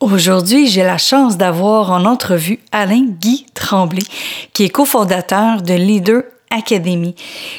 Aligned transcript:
Aujourd'hui, 0.00 0.66
j'ai 0.66 0.82
la 0.82 0.96
chance 0.96 1.36
d'avoir 1.36 1.90
en 1.90 2.06
entrevue 2.06 2.58
Alain 2.72 3.04
Guy 3.04 3.44
Tremblay, 3.52 4.02
qui 4.54 4.64
est 4.64 4.70
cofondateur 4.70 5.60
de 5.60 5.74
Leader 5.74 6.22
Academy. 6.50 7.14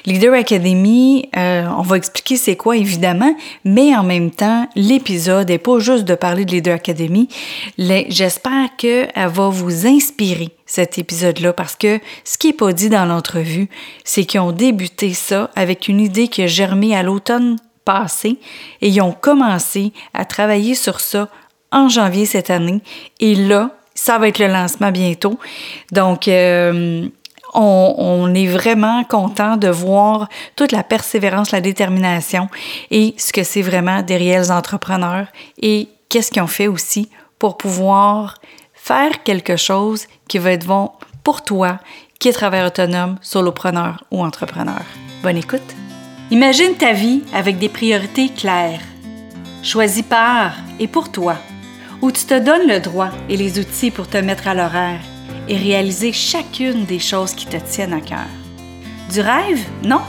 Leader 0.07 0.33
Academy, 0.33 1.29
euh, 1.37 1.67
on 1.77 1.83
va 1.83 1.97
expliquer 1.97 2.37
c'est 2.37 2.55
quoi 2.55 2.77
évidemment, 2.77 3.35
mais 3.63 3.95
en 3.95 4.01
même 4.01 4.31
temps, 4.31 4.67
l'épisode 4.75 5.49
n'est 5.49 5.59
pas 5.59 5.77
juste 5.77 6.03
de 6.03 6.15
parler 6.15 6.43
de 6.45 6.53
Leader 6.53 6.73
Academy. 6.73 7.29
J'espère 7.77 8.75
qu'elle 8.75 9.11
va 9.15 9.49
vous 9.49 9.85
inspirer 9.85 10.49
cet 10.65 10.97
épisode-là 10.97 11.53
parce 11.53 11.75
que 11.75 11.99
ce 12.23 12.39
qui 12.39 12.49
est 12.49 12.53
pas 12.53 12.73
dit 12.73 12.89
dans 12.89 13.05
l'entrevue, 13.05 13.69
c'est 14.03 14.25
qu'ils 14.25 14.39
ont 14.39 14.51
débuté 14.51 15.13
ça 15.13 15.51
avec 15.55 15.87
une 15.87 15.99
idée 15.99 16.27
qui 16.27 16.41
a 16.41 16.47
germé 16.47 16.95
à 16.95 17.03
l'automne 17.03 17.57
passé 17.85 18.39
et 18.81 18.89
ils 18.89 19.01
ont 19.01 19.11
commencé 19.11 19.93
à 20.15 20.25
travailler 20.25 20.73
sur 20.73 20.99
ça 20.99 21.29
en 21.71 21.89
janvier 21.89 22.25
cette 22.25 22.49
année. 22.49 22.81
Et 23.19 23.35
là, 23.35 23.71
ça 23.95 24.17
va 24.17 24.27
être 24.27 24.39
le 24.39 24.47
lancement 24.47 24.91
bientôt. 24.91 25.37
Donc, 25.91 26.27
euh, 26.27 27.07
on, 27.53 28.33
est 28.33 28.47
vraiment 28.47 29.03
content 29.03 29.57
de 29.57 29.67
voir 29.67 30.29
toute 30.55 30.71
la 30.71 30.83
persévérance, 30.83 31.51
la 31.51 31.61
détermination 31.61 32.49
et 32.89 33.13
ce 33.17 33.33
que 33.33 33.43
c'est 33.43 33.61
vraiment 33.61 34.01
des 34.01 34.17
réels 34.17 34.51
entrepreneurs 34.51 35.27
et 35.61 35.89
qu'est-ce 36.09 36.31
qu'ils 36.31 36.41
ont 36.41 36.47
fait 36.47 36.67
aussi 36.67 37.09
pour 37.39 37.57
pouvoir 37.57 38.37
faire 38.73 39.23
quelque 39.23 39.57
chose 39.57 40.07
qui 40.27 40.37
va 40.37 40.53
être 40.53 40.65
bon 40.65 40.91
pour 41.23 41.43
toi, 41.43 41.79
qui 42.19 42.29
est 42.29 42.33
travailleur 42.33 42.67
autonome, 42.67 43.17
solopreneur 43.21 44.03
ou 44.11 44.23
entrepreneur. 44.23 44.81
Bonne 45.21 45.37
écoute. 45.37 45.61
Imagine 46.31 46.75
ta 46.75 46.93
vie 46.93 47.21
avec 47.33 47.59
des 47.59 47.69
priorités 47.69 48.29
claires, 48.29 48.81
choisies 49.61 50.03
par 50.03 50.53
et 50.79 50.87
pour 50.87 51.11
toi 51.11 51.35
où 52.01 52.11
tu 52.11 52.25
te 52.25 52.39
donnes 52.39 52.67
le 52.67 52.79
droit 52.79 53.11
et 53.29 53.37
les 53.37 53.59
outils 53.59 53.91
pour 53.91 54.07
te 54.07 54.17
mettre 54.17 54.47
à 54.47 54.53
l'horaire 54.53 55.01
et 55.47 55.55
réaliser 55.55 56.11
chacune 56.11 56.85
des 56.85 56.99
choses 56.99 57.33
qui 57.33 57.45
te 57.45 57.57
tiennent 57.57 57.93
à 57.93 58.01
cœur. 58.01 58.27
Du 59.11 59.21
rêve? 59.21 59.63
Non? 59.83 60.01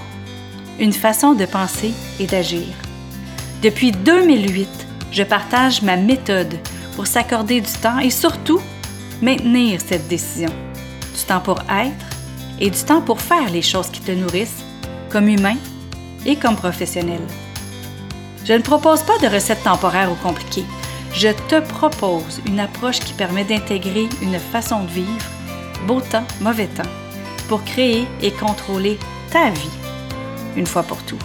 Une 0.81 0.93
façon 0.93 1.35
de 1.35 1.45
penser 1.45 1.93
et 2.19 2.27
d'agir. 2.27 2.67
Depuis 3.63 3.93
2008, 3.93 4.69
je 5.11 5.23
partage 5.23 5.83
ma 5.83 5.97
méthode 5.97 6.59
pour 6.97 7.07
s'accorder 7.07 7.61
du 7.61 7.73
temps 7.73 7.99
et 7.99 8.11
surtout 8.11 8.61
maintenir 9.21 9.81
cette 9.87 10.09
décision. 10.09 10.51
Du 11.15 11.25
temps 11.27 11.41
pour 11.41 11.61
être 11.71 12.07
et 12.59 12.71
du 12.71 12.83
temps 12.83 13.03
pour 13.03 13.21
faire 13.21 13.51
les 13.51 13.63
choses 13.63 13.91
qui 13.91 14.01
te 14.01 14.13
nourrissent, 14.13 14.65
comme 15.11 15.29
humain 15.29 15.57
et 16.25 16.37
comme 16.37 16.57
professionnel. 16.57 17.21
Je 18.45 18.55
ne 18.55 18.63
propose 18.63 19.03
pas 19.03 19.19
de 19.19 19.33
recettes 19.33 19.63
temporaires 19.63 20.11
ou 20.11 20.17
compliquées 20.27 20.65
je 21.15 21.29
te 21.49 21.61
propose 21.61 22.41
une 22.47 22.61
approche 22.61 23.01
qui 23.01 23.13
permet 23.13 23.45
d'intégrer 23.45 24.09
une 24.23 24.39
façon 24.39 24.85
de 24.85 24.91
vivre, 24.91 25.31
beau 25.87 26.01
temps, 26.01 26.27
mauvais 26.41 26.69
temps, 26.69 26.89
pour 27.49 27.63
créer 27.65 28.07
et 28.23 28.31
contrôler 28.31 28.99
ta 29.31 29.51
vie, 29.51 29.71
une 30.57 30.67
fois 30.67 30.83
pour 30.83 31.03
tout. 31.05 31.19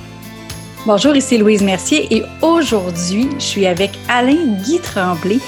Bonjour, 0.86 1.16
ici 1.16 1.38
Louise 1.38 1.64
Mercier 1.64 2.08
et 2.16 2.24
aujourd'hui, 2.42 3.30
je 3.40 3.44
suis 3.44 3.66
avec 3.66 3.92
Alain 4.08 4.58
Guy 4.64 4.80
Tremblay. 4.80 5.40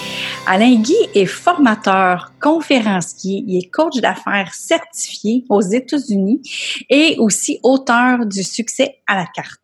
Alain 0.45 0.75
Guy 0.75 0.97
est 1.15 1.25
formateur, 1.25 2.33
conférencier, 2.41 3.43
il 3.47 3.57
est 3.57 3.69
coach 3.69 3.97
d'affaires 4.01 4.53
certifié 4.53 5.45
aux 5.49 5.61
États-Unis 5.61 6.41
et 6.89 7.15
aussi 7.19 7.59
auteur 7.63 8.25
du 8.25 8.43
succès 8.43 9.01
à 9.07 9.15
la 9.15 9.27
carte. 9.27 9.59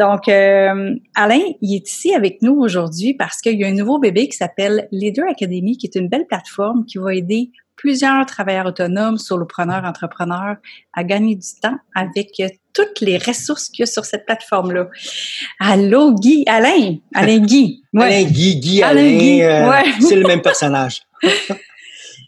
Donc, 0.00 0.28
euh, 0.28 0.94
Alain, 1.14 1.42
il 1.60 1.76
est 1.76 1.86
ici 1.86 2.14
avec 2.14 2.40
nous 2.40 2.54
aujourd'hui 2.54 3.12
parce 3.12 3.42
qu'il 3.42 3.60
y 3.60 3.64
a 3.64 3.66
un 3.66 3.74
nouveau 3.74 3.98
bébé 3.98 4.28
qui 4.28 4.36
s'appelle 4.38 4.88
Leader 4.92 5.28
Academy, 5.28 5.76
qui 5.76 5.88
est 5.88 5.94
une 5.94 6.08
belle 6.08 6.26
plateforme 6.26 6.86
qui 6.86 6.96
va 6.96 7.14
aider 7.14 7.50
plusieurs 7.76 8.24
travailleurs 8.24 8.64
autonomes, 8.64 9.18
solopreneurs, 9.18 9.84
entrepreneurs 9.84 10.56
à 10.94 11.04
gagner 11.04 11.34
du 11.34 11.48
temps 11.60 11.76
avec 11.94 12.30
toutes 12.72 13.02
les 13.02 13.18
ressources 13.18 13.68
qu'il 13.68 13.82
y 13.82 13.82
a 13.82 13.86
sur 13.86 14.06
cette 14.06 14.24
plateforme-là. 14.24 14.88
Allô, 15.58 16.14
Guy, 16.14 16.44
Alain, 16.46 16.96
Alain 17.14 17.38
Guy. 17.44 17.82
Alain 17.94 18.24
Guy, 18.24 18.56
Guy, 18.56 18.82
Alain, 18.82 19.18
Guy, 19.18 19.42
euh, 19.42 19.70
c'est 20.00 20.16
le 20.16 20.26
même 20.26 20.40
personnage. 20.40 21.02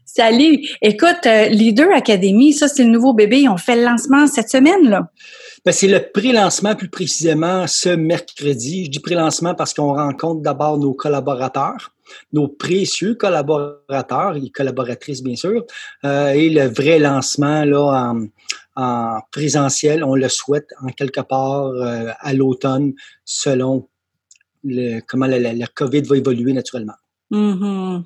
Salut. 0.04 0.58
Écoute, 0.82 1.24
euh, 1.24 1.46
Leader 1.46 1.88
Academy, 1.94 2.52
ça, 2.52 2.68
c'est 2.68 2.84
le 2.84 2.90
nouveau 2.90 3.14
bébé. 3.14 3.48
On 3.48 3.56
fait 3.56 3.76
le 3.76 3.84
lancement 3.84 4.26
cette 4.26 4.50
semaine, 4.50 4.90
là. 4.90 5.08
Ben, 5.64 5.70
c'est 5.70 5.86
le 5.86 6.00
pré-lancement 6.12 6.74
plus 6.74 6.88
précisément 6.88 7.68
ce 7.68 7.90
mercredi. 7.90 8.86
Je 8.86 8.90
dis 8.90 8.98
pré-lancement 8.98 9.54
parce 9.54 9.72
qu'on 9.72 9.94
rencontre 9.94 10.42
d'abord 10.42 10.76
nos 10.76 10.92
collaborateurs, 10.92 11.94
nos 12.32 12.48
précieux 12.48 13.14
collaborateurs 13.14 14.36
et 14.36 14.50
collaboratrices 14.50 15.22
bien 15.22 15.36
sûr, 15.36 15.64
euh, 16.04 16.30
et 16.30 16.50
le 16.50 16.66
vrai 16.66 16.98
lancement 16.98 17.64
là 17.64 18.12
en, 18.74 19.20
présentiel, 19.30 20.02
on 20.02 20.16
le 20.16 20.28
souhaite 20.28 20.70
en 20.82 20.88
quelque 20.88 21.20
part 21.20 21.66
euh, 21.66 22.10
à 22.18 22.32
l'automne 22.32 22.94
selon 23.24 23.88
le, 24.64 25.00
comment 25.06 25.26
la, 25.26 25.66
COVID 25.68 26.02
va 26.02 26.16
évoluer 26.16 26.54
naturellement. 26.54 26.94
Mm-hmm. 27.30 28.02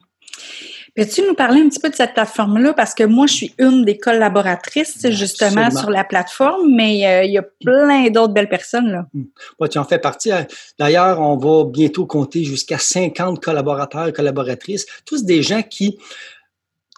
Peux-tu 0.96 1.22
nous 1.26 1.34
parler 1.34 1.60
un 1.60 1.68
petit 1.68 1.78
peu 1.78 1.90
de 1.90 1.94
cette 1.94 2.14
plateforme-là? 2.14 2.72
Parce 2.72 2.94
que 2.94 3.04
moi, 3.04 3.26
je 3.26 3.34
suis 3.34 3.54
une 3.58 3.84
des 3.84 3.98
collaboratrices 3.98 5.06
justement 5.10 5.70
sur 5.70 5.90
la 5.90 6.04
plateforme, 6.04 6.74
mais 6.74 7.06
euh, 7.06 7.24
il 7.24 7.32
y 7.32 7.38
a 7.38 7.42
plein 7.42 8.08
d'autres 8.08 8.32
belles 8.32 8.48
personnes. 8.48 8.90
là. 8.90 9.06
Hmm. 9.12 9.68
tu 9.68 9.78
en 9.78 9.84
fais 9.84 9.98
partie. 9.98 10.32
Hein. 10.32 10.46
D'ailleurs, 10.78 11.20
on 11.20 11.36
va 11.36 11.64
bientôt 11.64 12.06
compter 12.06 12.44
jusqu'à 12.44 12.78
50 12.78 13.42
collaborateurs 13.42 14.08
et 14.08 14.12
collaboratrices, 14.14 14.86
tous 15.04 15.24
des 15.24 15.42
gens 15.42 15.62
qui 15.62 15.98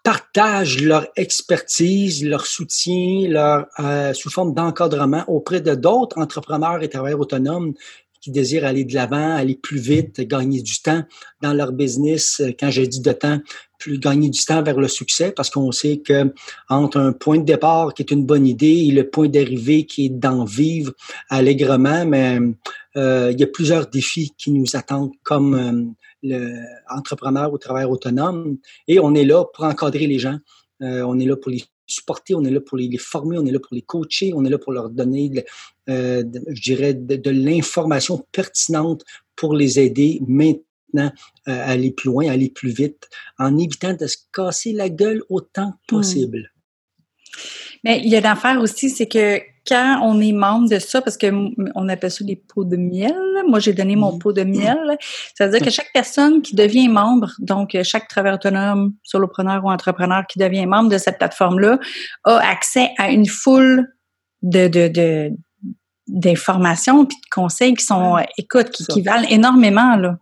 partagent 0.04 0.80
leur 0.80 1.08
expertise, 1.16 2.24
leur 2.24 2.46
soutien, 2.46 3.28
leur 3.28 3.66
euh, 3.80 4.14
sous 4.14 4.30
forme 4.30 4.54
d'encadrement 4.54 5.24
auprès 5.26 5.60
de 5.60 5.74
d'autres 5.74 6.18
entrepreneurs 6.18 6.84
et 6.84 6.88
travailleurs 6.88 7.20
autonomes 7.20 7.74
qui 8.20 8.30
désirent 8.30 8.64
aller 8.64 8.84
de 8.84 8.94
l'avant, 8.94 9.36
aller 9.36 9.54
plus 9.54 9.78
vite, 9.78 10.20
gagner 10.20 10.62
du 10.62 10.80
temps 10.82 11.02
dans 11.42 11.52
leur 11.52 11.72
business. 11.72 12.42
Quand 12.58 12.70
je 12.70 12.82
dis 12.82 13.00
de 13.00 13.12
temps, 13.12 13.38
plus 13.78 13.98
gagner 13.98 14.28
du 14.28 14.44
temps 14.44 14.62
vers 14.62 14.78
le 14.78 14.88
succès 14.88 15.32
parce 15.32 15.50
qu'on 15.50 15.72
sait 15.72 15.98
que 15.98 16.32
entre 16.68 16.98
un 16.98 17.12
point 17.12 17.38
de 17.38 17.44
départ 17.44 17.94
qui 17.94 18.02
est 18.02 18.10
une 18.10 18.26
bonne 18.26 18.46
idée 18.46 18.86
et 18.88 18.90
le 18.90 19.08
point 19.08 19.28
d'arrivée 19.28 19.86
qui 19.86 20.06
est 20.06 20.10
d'en 20.10 20.44
vivre 20.44 20.92
allègrement, 21.30 22.04
mais 22.04 22.38
euh, 22.96 23.30
il 23.32 23.40
y 23.40 23.44
a 23.44 23.46
plusieurs 23.46 23.86
défis 23.86 24.32
qui 24.36 24.50
nous 24.50 24.74
attendent 24.74 25.12
comme 25.22 25.94
euh, 26.24 26.52
l'entrepreneur 26.92 27.52
ou 27.52 27.58
travailleur 27.58 27.90
autonome 27.90 28.58
et 28.88 28.98
on 28.98 29.14
est 29.14 29.24
là 29.24 29.44
pour 29.44 29.64
encadrer 29.64 30.06
les 30.06 30.18
gens. 30.18 30.38
Euh, 30.82 31.02
on 31.02 31.18
est 31.18 31.26
là 31.26 31.36
pour 31.36 31.50
les 31.50 31.62
supporter, 31.88 32.34
on 32.34 32.44
est 32.44 32.50
là 32.50 32.60
pour 32.60 32.76
les, 32.76 32.96
former, 32.98 33.38
on 33.38 33.46
est 33.46 33.50
là 33.50 33.58
pour 33.58 33.74
les 33.74 33.82
coacher, 33.82 34.32
on 34.34 34.44
est 34.44 34.50
là 34.50 34.58
pour 34.58 34.72
leur 34.72 34.90
donner, 34.90 35.44
euh, 35.88 36.22
je 36.48 36.62
dirais, 36.62 36.94
de, 36.94 37.30
l'information 37.30 38.24
pertinente 38.30 39.04
pour 39.34 39.54
les 39.54 39.80
aider 39.80 40.20
maintenant 40.26 40.62
à 40.96 41.10
aller 41.46 41.90
plus 41.90 42.08
loin, 42.08 42.28
aller 42.28 42.50
plus 42.50 42.70
vite, 42.70 43.08
en 43.38 43.56
évitant 43.58 43.94
de 43.94 44.06
se 44.06 44.16
casser 44.32 44.72
la 44.72 44.88
gueule 44.88 45.22
autant 45.28 45.72
que 45.72 45.94
hmm. 45.94 45.98
possible. 45.98 46.52
Mais 47.84 48.00
il 48.00 48.08
y 48.08 48.16
a 48.16 48.20
l'affaire 48.20 48.60
aussi, 48.60 48.90
c'est 48.90 49.06
que 49.06 49.40
quand 49.66 50.00
on 50.02 50.20
est 50.20 50.32
membre 50.32 50.68
de 50.68 50.78
ça, 50.78 51.02
parce 51.02 51.16
que 51.16 51.26
on 51.74 51.88
appelle 51.88 52.10
ça 52.10 52.24
des 52.24 52.36
pots 52.36 52.64
de 52.64 52.76
miel. 52.76 53.14
Moi, 53.46 53.60
j'ai 53.60 53.74
donné 53.74 53.96
mon 53.96 54.18
pot 54.18 54.32
de 54.32 54.42
miel. 54.42 54.96
Ça 55.36 55.46
veut 55.46 55.52
dire 55.52 55.60
que 55.60 55.70
chaque 55.70 55.92
personne 55.92 56.40
qui 56.40 56.54
devient 56.56 56.88
membre, 56.88 57.32
donc 57.38 57.76
chaque 57.82 58.08
travailleur 58.08 58.36
autonome, 58.36 58.94
solopreneur 59.02 59.62
ou 59.64 59.70
entrepreneur 59.70 60.26
qui 60.26 60.38
devient 60.38 60.64
membre 60.66 60.88
de 60.88 60.98
cette 60.98 61.18
plateforme-là, 61.18 61.78
a 62.24 62.36
accès 62.38 62.90
à 62.96 63.10
une 63.10 63.26
foule 63.26 63.86
de, 64.42 64.68
de, 64.68 65.32
d'informations 66.06 67.04
puis 67.04 67.16
de 67.16 67.28
conseils 67.30 67.74
qui 67.74 67.84
sont, 67.84 68.18
écoute, 68.38 68.70
qui, 68.70 68.86
qui, 68.86 69.02
valent 69.02 69.28
énormément 69.28 69.96
là. 69.96 70.18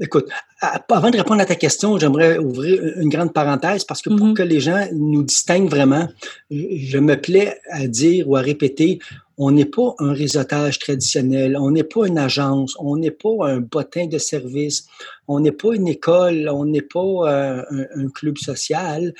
Écoute, 0.00 0.28
avant 0.60 1.10
de 1.10 1.16
répondre 1.16 1.40
à 1.40 1.46
ta 1.46 1.54
question, 1.54 1.98
j'aimerais 1.98 2.38
ouvrir 2.38 2.82
une 2.98 3.08
grande 3.08 3.32
parenthèse 3.32 3.84
parce 3.84 4.02
que 4.02 4.10
pour 4.10 4.26
mm-hmm. 4.26 4.34
que 4.34 4.42
les 4.42 4.58
gens 4.58 4.88
nous 4.92 5.22
distinguent 5.22 5.68
vraiment, 5.68 6.08
je 6.50 6.98
me 6.98 7.14
plais 7.14 7.60
à 7.70 7.86
dire 7.86 8.28
ou 8.28 8.34
à 8.34 8.40
répéter, 8.40 8.98
on 9.38 9.52
n'est 9.52 9.64
pas 9.66 9.94
un 10.00 10.12
réseautage 10.12 10.80
traditionnel, 10.80 11.56
on 11.56 11.70
n'est 11.70 11.84
pas 11.84 12.08
une 12.08 12.18
agence, 12.18 12.74
on 12.80 12.96
n'est 12.96 13.12
pas 13.12 13.48
un 13.48 13.60
bottin 13.60 14.06
de 14.06 14.18
service, 14.18 14.86
on 15.28 15.38
n'est 15.38 15.52
pas 15.52 15.74
une 15.74 15.86
école, 15.86 16.48
on 16.48 16.64
n'est 16.64 16.82
pas 16.82 17.00
euh, 17.00 17.86
un, 17.94 18.08
club 18.08 18.36
social, 18.38 19.14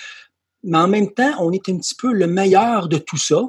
mais 0.65 0.79
en 0.79 0.89
même 0.89 1.13
temps, 1.13 1.35
on 1.39 1.53
est 1.53 1.69
un 1.69 1.79
petit 1.79 1.95
peu 1.95 2.13
le 2.13 2.27
meilleur 2.27 2.89
de 2.89 2.99
tout 2.99 3.17
ça, 3.17 3.43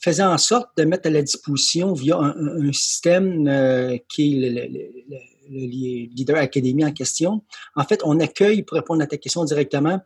faisant 0.00 0.32
en 0.32 0.38
sorte 0.38 0.70
de 0.76 0.82
mettre 0.84 1.06
à 1.06 1.10
la 1.10 1.22
disposition 1.22 1.92
via 1.92 2.18
un, 2.18 2.72
système 2.72 3.46
euh, 3.46 3.96
qui 4.08 4.42
est 4.42 4.50
le 4.50 4.66
le 4.68 5.31
leader 5.52 6.36
académie 6.36 6.84
en 6.84 6.92
question. 6.92 7.42
En 7.76 7.84
fait, 7.84 8.00
on 8.04 8.20
accueille, 8.20 8.62
pour 8.62 8.76
répondre 8.76 9.02
à 9.02 9.06
ta 9.06 9.16
question 9.16 9.44
directement, 9.44 10.00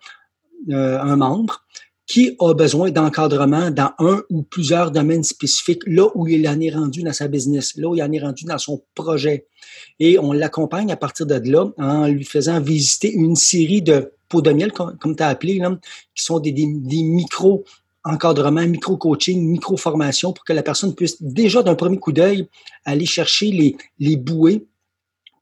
euh, 0.71 1.01
un 1.01 1.17
membre 1.17 1.65
qui 2.07 2.37
a 2.39 2.55
besoin 2.55 2.91
d'encadrement 2.91 3.71
dans 3.71 3.93
un 3.99 4.23
ou 4.31 4.43
plusieurs 4.43 4.93
domaines 4.93 5.25
spécifiques, 5.25 5.83
là 5.87 6.09
où 6.15 6.29
il 6.29 6.49
en 6.49 6.61
est 6.61 6.71
rendu 6.71 7.03
dans 7.03 7.13
sa 7.13 7.27
business, 7.27 7.77
là 7.77 7.89
où 7.89 7.97
il 7.97 8.03
en 8.03 8.13
est 8.13 8.21
rendu 8.21 8.45
dans 8.45 8.59
son 8.59 8.83
projet. 8.95 9.47
Et 9.99 10.19
on 10.19 10.33
l'accompagne 10.33 10.93
à 10.93 10.97
partir 10.97 11.27
de 11.27 11.35
là 11.51 11.67
en 11.79 12.07
lui 12.07 12.25
faisant 12.25 12.61
visiter 12.61 13.13
une 13.13 13.35
série 13.35 13.83
de 13.83 14.13
pots 14.29 14.41
de 14.41 14.53
miel, 14.53 14.73
comme, 14.73 15.17
tu 15.17 15.23
as 15.23 15.29
appelé, 15.29 15.61
qui 16.15 16.25
sont 16.25 16.39
des, 16.39 16.53
micro 16.53 17.65
encadrement, 18.05 18.65
micro-coaching, 18.65 19.45
micro-formation 19.45 20.33
pour 20.33 20.45
que 20.45 20.53
la 20.53 20.63
personne 20.63 20.95
puisse 20.95 21.21
déjà 21.21 21.65
d'un 21.65 21.75
premier 21.75 21.99
coup 21.99 22.13
d'œil 22.13 22.49
aller 22.85 23.05
chercher 23.05 23.51
les, 23.51 23.77
les 23.99 24.17
bouées 24.17 24.65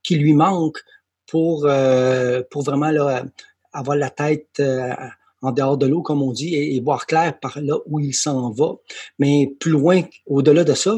qui 0.05 0.15
lui 0.15 0.33
manquent 0.33 0.83
pour, 1.25 1.65
euh, 1.65 2.43
pour 2.51 2.61
vraiment 2.63 2.91
là, 2.91 3.25
avoir 3.73 3.97
la 3.97 4.11
tête 4.11 4.59
euh, 4.59 4.93
en 5.41 5.51
dehors 5.51 5.77
de 5.77 5.87
l'eau, 5.87 6.03
comme 6.03 6.21
on 6.21 6.31
dit, 6.31 6.53
et, 6.55 6.79
voir 6.79 7.07
clair 7.07 7.39
par 7.39 7.59
là 7.59 7.77
où 7.87 7.99
il 7.99 8.13
s'en 8.13 8.51
va. 8.51 8.75
Mais 9.17 9.51
plus 9.59 9.71
loin, 9.71 10.03
au-delà 10.27 10.63
de 10.63 10.75
ça, 10.75 10.95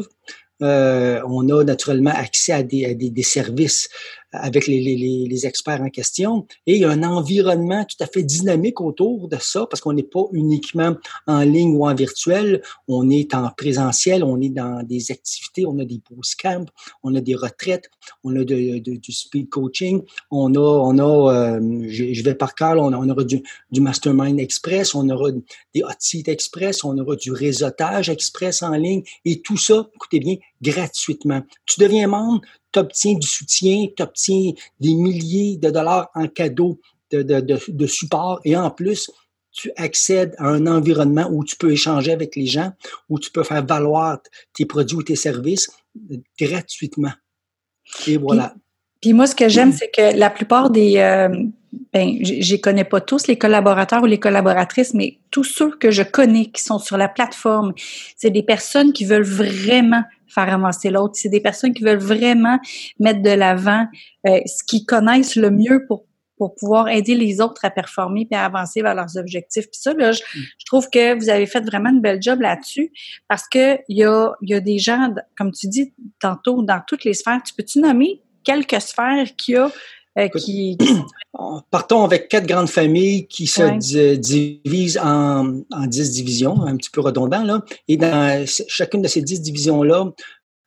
euh, 0.60 1.22
on 1.26 1.48
a 1.48 1.64
naturellement 1.64 2.12
accès 2.14 2.52
à 2.52 2.62
des, 2.62 2.84
à 2.84 2.94
des, 2.94 3.08
des 3.08 3.22
services 3.22 3.88
avec 4.32 4.66
les, 4.66 4.80
les, 4.80 5.26
les, 5.28 5.46
experts 5.46 5.80
en 5.80 5.88
question. 5.88 6.46
Et 6.66 6.74
il 6.74 6.80
y 6.80 6.84
a 6.84 6.90
un 6.90 7.02
environnement 7.02 7.84
tout 7.84 8.02
à 8.02 8.06
fait 8.06 8.22
dynamique 8.22 8.80
autour 8.80 9.28
de 9.28 9.36
ça, 9.40 9.66
parce 9.66 9.80
qu'on 9.80 9.92
n'est 9.92 10.02
pas 10.02 10.24
uniquement 10.32 10.94
en 11.26 11.40
ligne 11.40 11.76
ou 11.76 11.86
en 11.86 11.94
virtuel, 11.94 12.62
on 12.88 13.08
est 13.08 13.34
en 13.34 13.48
présentiel, 13.50 14.22
on 14.24 14.40
est 14.40 14.50
dans 14.50 14.82
des 14.82 15.10
activités, 15.10 15.64
on 15.66 15.78
a 15.78 15.84
des 15.84 16.00
camps, 16.40 16.66
on 17.02 17.14
a 17.14 17.20
des 17.20 17.34
retraites, 17.34 17.90
on 18.24 18.36
a 18.36 18.44
de, 18.44 18.78
du 18.78 19.12
speed 19.12 19.48
coaching, 19.48 20.02
on 20.30 20.54
a, 20.54 20.58
on 20.58 20.98
a 20.98 21.34
euh, 21.34 21.84
je, 21.88 22.22
vais 22.22 22.34
par 22.34 22.54
cœur, 22.54 22.76
on, 22.76 22.92
on, 22.92 23.08
aura 23.08 23.24
du, 23.24 23.42
du, 23.70 23.80
Mastermind 23.80 24.38
Express, 24.40 24.94
on 24.94 25.08
aura 25.08 25.30
des 25.74 25.82
hot 25.82 25.88
seats 25.98 26.30
express, 26.30 26.84
on 26.84 26.96
aura 26.98 27.16
du 27.16 27.32
réseautage 27.32 28.08
express 28.10 28.62
en 28.62 28.72
ligne, 28.72 29.02
et 29.24 29.40
tout 29.40 29.56
ça, 29.56 29.88
écoutez 29.94 30.20
bien, 30.20 30.36
gratuitement. 30.60 31.42
Tu 31.66 31.80
deviens 31.80 32.08
membre, 32.08 32.42
tu 32.72 32.78
obtiens 32.78 33.14
du 33.14 33.26
soutien, 33.26 33.86
tu 33.96 34.02
obtiens 34.02 34.52
des 34.80 34.94
milliers 34.94 35.56
de 35.56 35.70
dollars 35.70 36.10
en 36.14 36.28
cadeau 36.28 36.80
de, 37.10 37.22
de, 37.22 37.40
de, 37.68 37.86
support 37.86 38.40
et 38.44 38.56
en 38.56 38.70
plus, 38.70 39.10
tu 39.50 39.72
accèdes 39.76 40.34
à 40.38 40.48
un 40.48 40.66
environnement 40.66 41.28
où 41.30 41.44
tu 41.44 41.56
peux 41.56 41.72
échanger 41.72 42.12
avec 42.12 42.36
les 42.36 42.46
gens, 42.46 42.72
où 43.08 43.18
tu 43.18 43.30
peux 43.30 43.42
faire 43.42 43.64
valoir 43.64 44.18
tes 44.52 44.66
produits 44.66 44.96
ou 44.96 45.02
tes 45.02 45.16
services 45.16 45.70
gratuitement. 46.38 47.12
Et 48.06 48.18
voilà. 48.18 48.54
Puis, 49.00 49.12
moi, 49.14 49.26
ce 49.26 49.34
que 49.34 49.48
j'aime, 49.48 49.72
c'est 49.72 49.90
que 49.90 50.16
la 50.16 50.28
plupart 50.28 50.70
des, 50.70 50.98
euh, 50.98 51.28
ben, 51.92 52.18
je 52.22 52.56
connais 52.56 52.84
pas 52.84 53.00
tous 53.00 53.26
les 53.26 53.38
collaborateurs 53.38 54.02
ou 54.02 54.06
les 54.06 54.20
collaboratrices, 54.20 54.94
mais 54.94 55.18
tous 55.30 55.44
ceux 55.44 55.70
que 55.70 55.90
je 55.90 56.02
connais 56.02 56.46
qui 56.46 56.62
sont 56.62 56.78
sur 56.78 56.98
la 56.98 57.08
plateforme, 57.08 57.72
c'est 58.16 58.30
des 58.30 58.42
personnes 58.42 58.92
qui 58.92 59.04
veulent 59.04 59.22
vraiment 59.22 60.02
faire 60.26 60.52
avancer 60.52 60.90
l'autre. 60.90 61.14
C'est 61.16 61.30
des 61.30 61.40
personnes 61.40 61.72
qui 61.72 61.82
veulent 61.82 61.96
vraiment 61.96 62.58
mettre 63.00 63.22
de 63.22 63.30
l'avant 63.30 63.86
euh, 64.26 64.40
ce 64.44 64.62
qu'ils 64.64 64.84
connaissent 64.84 65.36
le 65.36 65.50
mieux 65.50 65.86
pour 65.86 66.04
pour 66.38 66.54
pouvoir 66.54 66.88
aider 66.88 67.16
les 67.16 67.40
autres 67.40 67.64
à 67.64 67.70
performer 67.70 68.26
et 68.30 68.34
à 68.36 68.44
avancer 68.44 68.80
vers 68.80 68.94
leurs 68.94 69.16
objectifs. 69.16 69.64
Puis 69.64 69.80
ça, 69.80 69.92
là, 69.92 70.12
je, 70.12 70.20
mm. 70.22 70.42
trouve 70.66 70.88
que 70.88 71.18
vous 71.18 71.28
avez 71.28 71.46
fait 71.46 71.60
vraiment 71.60 71.90
une 71.90 72.00
belle 72.00 72.22
job 72.22 72.40
là-dessus 72.40 72.92
parce 73.28 73.48
que 73.48 73.78
il 73.88 73.98
y 73.98 74.04
a, 74.04 74.32
y 74.42 74.54
a 74.54 74.60
des 74.60 74.78
gens, 74.78 75.12
comme 75.36 75.50
tu 75.50 75.66
dis 75.66 75.92
tantôt, 76.20 76.62
dans 76.62 76.80
toutes 76.86 77.04
les 77.04 77.14
sphères. 77.14 77.42
Tu 77.44 77.52
peux-tu 77.54 77.80
nommer 77.80 78.22
quelques 78.44 78.80
sphères 78.80 79.26
qu'il 79.36 79.54
y 79.54 79.58
a 79.58 79.70
euh, 80.18 80.28
Partons 81.70 82.04
avec 82.04 82.28
quatre 82.28 82.46
grandes 82.46 82.68
familles 82.68 83.26
qui 83.28 83.46
se 83.46 84.14
divisent 84.14 84.98
en, 84.98 85.60
en 85.72 85.86
dix 85.86 86.10
divisions, 86.10 86.62
un 86.62 86.76
petit 86.76 86.90
peu 86.90 87.00
redondant, 87.00 87.44
là. 87.44 87.62
Et 87.86 87.96
dans 87.96 88.44
chacune 88.46 89.02
de 89.02 89.08
ces 89.08 89.22
dix 89.22 89.40
divisions-là, 89.40 90.12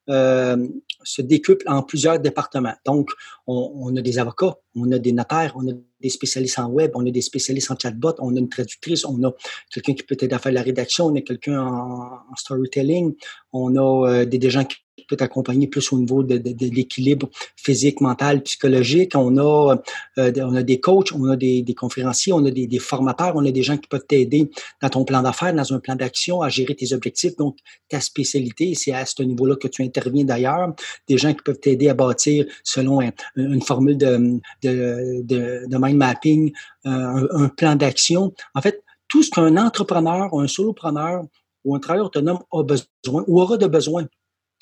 euh, 0.10 0.68
se 1.04 1.22
décuple 1.22 1.66
en 1.68 1.84
plusieurs 1.84 2.20
départements. 2.20 2.76
Donc, 2.86 3.10
on, 3.52 3.96
a 3.96 4.02
des 4.02 4.20
avocats, 4.20 4.56
on 4.76 4.92
a 4.92 5.00
des 5.00 5.12
notaires, 5.12 5.54
on 5.56 5.68
a 5.68 5.74
des 6.02 6.10
spécialistes 6.10 6.60
en 6.60 6.70
web, 6.70 6.92
on 6.96 7.06
a 7.06 7.12
des 7.12 7.22
spécialistes 7.22 7.72
en 7.72 7.76
chatbot, 7.78 8.16
on 8.20 8.36
a 8.36 8.40
une 8.40 8.50
traductrice, 8.50 9.06
on 9.06 9.24
a 9.24 9.32
quelqu'un 9.72 9.94
qui 9.94 10.04
peut 10.04 10.18
aider 10.20 10.34
à 10.34 10.40
faire 10.40 10.52
la 10.52 10.62
rédaction, 10.62 11.08
on 11.08 11.16
a 11.16 11.22
quelqu'un 11.22 11.62
en, 11.62 12.36
storytelling, 12.36 13.14
on 13.54 13.76
a 13.76 14.10
euh, 14.10 14.26
des, 14.26 14.50
gens 14.50 14.64
qui 14.64 14.78
peut 15.08 15.18
accompagner 15.20 15.68
plus 15.68 15.92
au 15.92 16.00
niveau 16.00 16.24
de, 16.24 16.42
l'équilibre 16.66 17.30
physique, 17.56 18.02
mental, 18.02 18.42
psychologique. 18.44 19.14
On 19.16 19.38
a, 19.38 19.76
euh, 20.18 20.32
on 20.38 20.56
a 20.56 20.64
des 20.64 20.80
coachs, 20.80 21.12
on 21.14 21.30
a 21.30 21.36
des, 21.36 21.76
conférenciers, 21.78 22.34
on 22.34 22.46
a 22.46 22.52
des, 22.52 22.80
formateurs, 22.80 23.34
on 23.36 23.46
a 23.46 23.52
des 23.52 23.64
gens 23.64 23.78
qui 23.78 23.88
peuvent 23.88 24.06
t'aider 24.08 24.50
dans 24.82 24.90
ton 24.90 25.04
plan 25.04 25.22
d'affaires, 25.22 25.54
dans 25.54 25.74
un 25.74 25.80
plan 25.80 25.96
d'action, 25.96 26.42
à 26.42 26.50
gérer 26.50 26.76
tes 26.76 26.94
objectifs. 26.94 27.36
Donc, 27.36 27.58
ta 27.90 28.00
spécialité, 28.00 28.74
c'est 28.76 28.94
à 28.94 29.06
ce 29.06 29.24
niveau-là 29.24 29.56
que 29.56 29.68
tu 29.68 29.84
interviens 29.84 30.24
d'ailleurs. 30.24 30.74
Des 31.08 31.18
gens 31.18 31.34
qui 31.34 31.42
peuvent 31.44 31.60
t'aider 31.60 31.90
à 31.90 31.94
bâtir 31.94 32.46
selon 32.64 33.02
une 33.46 33.62
formule 33.62 33.98
de, 33.98 34.40
de, 34.64 35.22
de, 35.24 35.66
de 35.68 35.78
mind 35.78 35.98
mapping, 35.98 36.52
euh, 36.86 36.90
un, 36.90 37.44
un 37.44 37.50
plan 37.50 37.76
d'action. 37.76 38.34
En 38.56 38.62
fait, 38.62 38.84
tout 39.08 39.24
ce 39.24 39.30
qu'un 39.30 39.58
entrepreneur 39.58 40.34
ou 40.34 40.40
un 40.40 40.48
solopreneur 40.48 41.24
ou 41.66 41.76
un 41.76 41.80
travailleur 41.80 42.08
autonome 42.08 42.40
a 42.52 42.64
besoin 42.64 43.24
ou 43.28 43.42
aura 43.42 43.58
de 43.58 43.68
besoin 43.68 44.06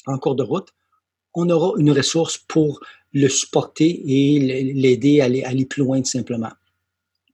en 0.08 0.18
cours 0.18 0.36
de 0.36 0.44
route, 0.44 0.70
on 1.36 1.50
aura 1.50 1.80
une 1.80 1.92
ressource 1.92 2.38
pour 2.38 2.80
le 3.14 3.28
supporter 3.28 4.02
et 4.08 4.74
l'aider 4.74 5.22
à 5.22 5.26
aller, 5.26 5.66
plus 5.66 5.84
loin 5.84 6.00
tout 6.00 6.10
simplement. 6.10 6.52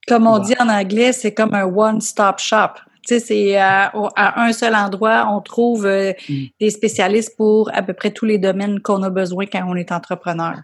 Comme 0.08 0.28
on 0.28 0.40
dit 0.40 0.54
en 0.60 0.70
anglais, 0.70 1.14
c'est 1.14 1.34
comme 1.34 1.54
un 1.54 1.66
one-stop 1.66 2.40
shop. 2.40 2.80
Tu 3.08 3.16
sais, 3.16 3.20
c'est 3.20 3.58
à, 3.58 3.92
un 4.16 4.52
seul 4.52 4.76
endroit, 4.76 5.28
on 5.32 5.42
trouve 5.42 5.86
euh, 5.86 6.14
mm. 6.28 6.46
des 6.60 6.70
spécialistes 6.70 7.36
pour 7.38 7.70
à 7.74 7.82
peu 7.82 7.94
près 7.94 8.12
tous 8.12 8.26
les 8.26 8.38
domaines 8.38 8.82
qu'on 8.82 9.04
a 9.04 9.10
besoin 9.10 9.46
quand 9.46 9.64
on 9.68 9.76
est 9.76 9.92
entrepreneur. 9.92 10.62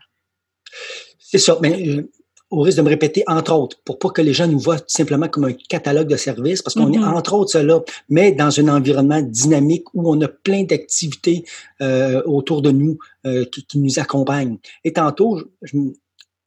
C'est 1.19 1.37
ça. 1.37 1.57
Mais 1.61 1.87
euh, 1.87 2.09
au 2.49 2.61
risque 2.61 2.77
de 2.77 2.83
me 2.83 2.89
répéter, 2.89 3.23
entre 3.27 3.53
autres, 3.53 3.77
pour 3.85 3.97
pas 3.97 4.09
que 4.09 4.21
les 4.21 4.33
gens 4.33 4.47
nous 4.47 4.59
voient 4.59 4.79
simplement 4.87 5.29
comme 5.29 5.45
un 5.45 5.53
catalogue 5.53 6.09
de 6.09 6.17
services, 6.17 6.61
parce 6.61 6.75
qu'on 6.75 6.91
est 6.91 6.97
mm-hmm. 6.97 7.17
entre 7.17 7.33
autres 7.33 7.51
cela, 7.51 7.81
mais 8.09 8.33
dans 8.33 8.59
un 8.59 8.67
environnement 8.67 9.21
dynamique 9.21 9.85
où 9.93 10.11
on 10.11 10.19
a 10.21 10.27
plein 10.27 10.63
d'activités 10.63 11.45
euh, 11.81 12.21
autour 12.25 12.61
de 12.61 12.71
nous 12.71 12.97
euh, 13.25 13.45
qui, 13.45 13.65
qui, 13.65 13.79
nous 13.79 13.99
accompagnent. 13.99 14.57
Et 14.83 14.91
tantôt, 14.91 15.41
je, 15.61 15.77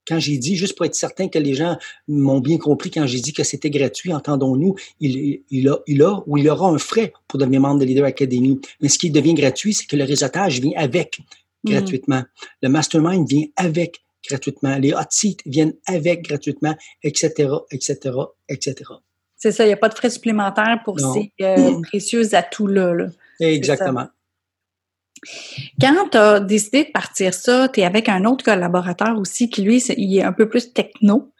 quand 0.06 0.19
j'ai 0.19 0.37
dit, 0.37 0.56
juste 0.56 0.77
pour 0.77 0.85
être 0.87 0.94
certain 0.94 1.29
que 1.29 1.38
les 1.38 1.55
gens 1.55 1.79
m'ont 2.09 2.41
bien 2.41 2.59
compris, 2.59 2.91
quand 2.91 3.06
j'ai 3.06 3.20
dit 3.20 3.32
que 3.32 3.43
c'était 3.43 3.70
gratuit, 3.70 4.12
entendons-nous, 4.12 4.75
il, 5.00 5.43
il, 5.50 5.69
a, 5.69 5.79
il 5.87 6.03
a 6.03 6.23
ou 6.27 6.37
il 6.37 6.49
aura 6.49 6.69
un 6.69 6.79
frais 6.79 7.12
pour 7.27 7.38
devenir 7.38 7.61
membre 7.61 7.81
de 7.81 7.87
Leader 7.87 8.05
Academy. 8.05 8.61
Mais 8.81 8.88
ce 8.88 8.99
qui 8.99 9.11
devient 9.11 9.35
gratuit, 9.35 9.73
c'est 9.73 9.87
que 9.87 9.97
le 9.97 10.05
réseautage 10.05 10.61
vient 10.61 10.77
avec 10.77 11.19
mm-hmm. 11.19 11.70
gratuitement. 11.70 12.23
Le 12.62 12.69
mastermind 12.69 13.27
vient 13.27 13.47
avec 13.56 14.04
gratuitement. 14.29 14.76
Les 14.76 14.93
hot 14.93 15.11
seats 15.11 15.43
viennent 15.47 15.75
avec 15.87 16.23
gratuitement, 16.23 16.75
etc., 17.03 17.50
etc., 17.71 17.97
etc. 18.48 18.75
C'est 19.37 19.53
ça, 19.53 19.65
il 19.65 19.69
n'y 19.69 19.72
a 19.75 19.79
pas 19.79 19.89
de 19.89 19.94
frais 19.94 20.10
supplémentaires 20.10 20.81
pour 20.84 20.98
ces 20.98 21.32
euh, 21.43 21.81
précieux 21.82 22.34
atouts-là. 22.34 23.08
Exactement. 23.41 24.08
Quand 25.81 26.08
tu 26.10 26.19
as 26.19 26.41
décidé 26.41 26.84
de 26.84 26.91
partir 26.91 27.34
ça, 27.34 27.69
tu 27.69 27.81
es 27.81 27.84
avec 27.84 28.08
un 28.08 28.25
autre 28.25 28.44
collaborateur 28.44 29.19
aussi 29.19 29.48
qui, 29.51 29.63
lui, 29.63 29.82
il 29.96 30.19
est 30.19 30.22
un 30.22 30.32
peu 30.32 30.48
plus 30.48 30.72
techno 30.72 31.32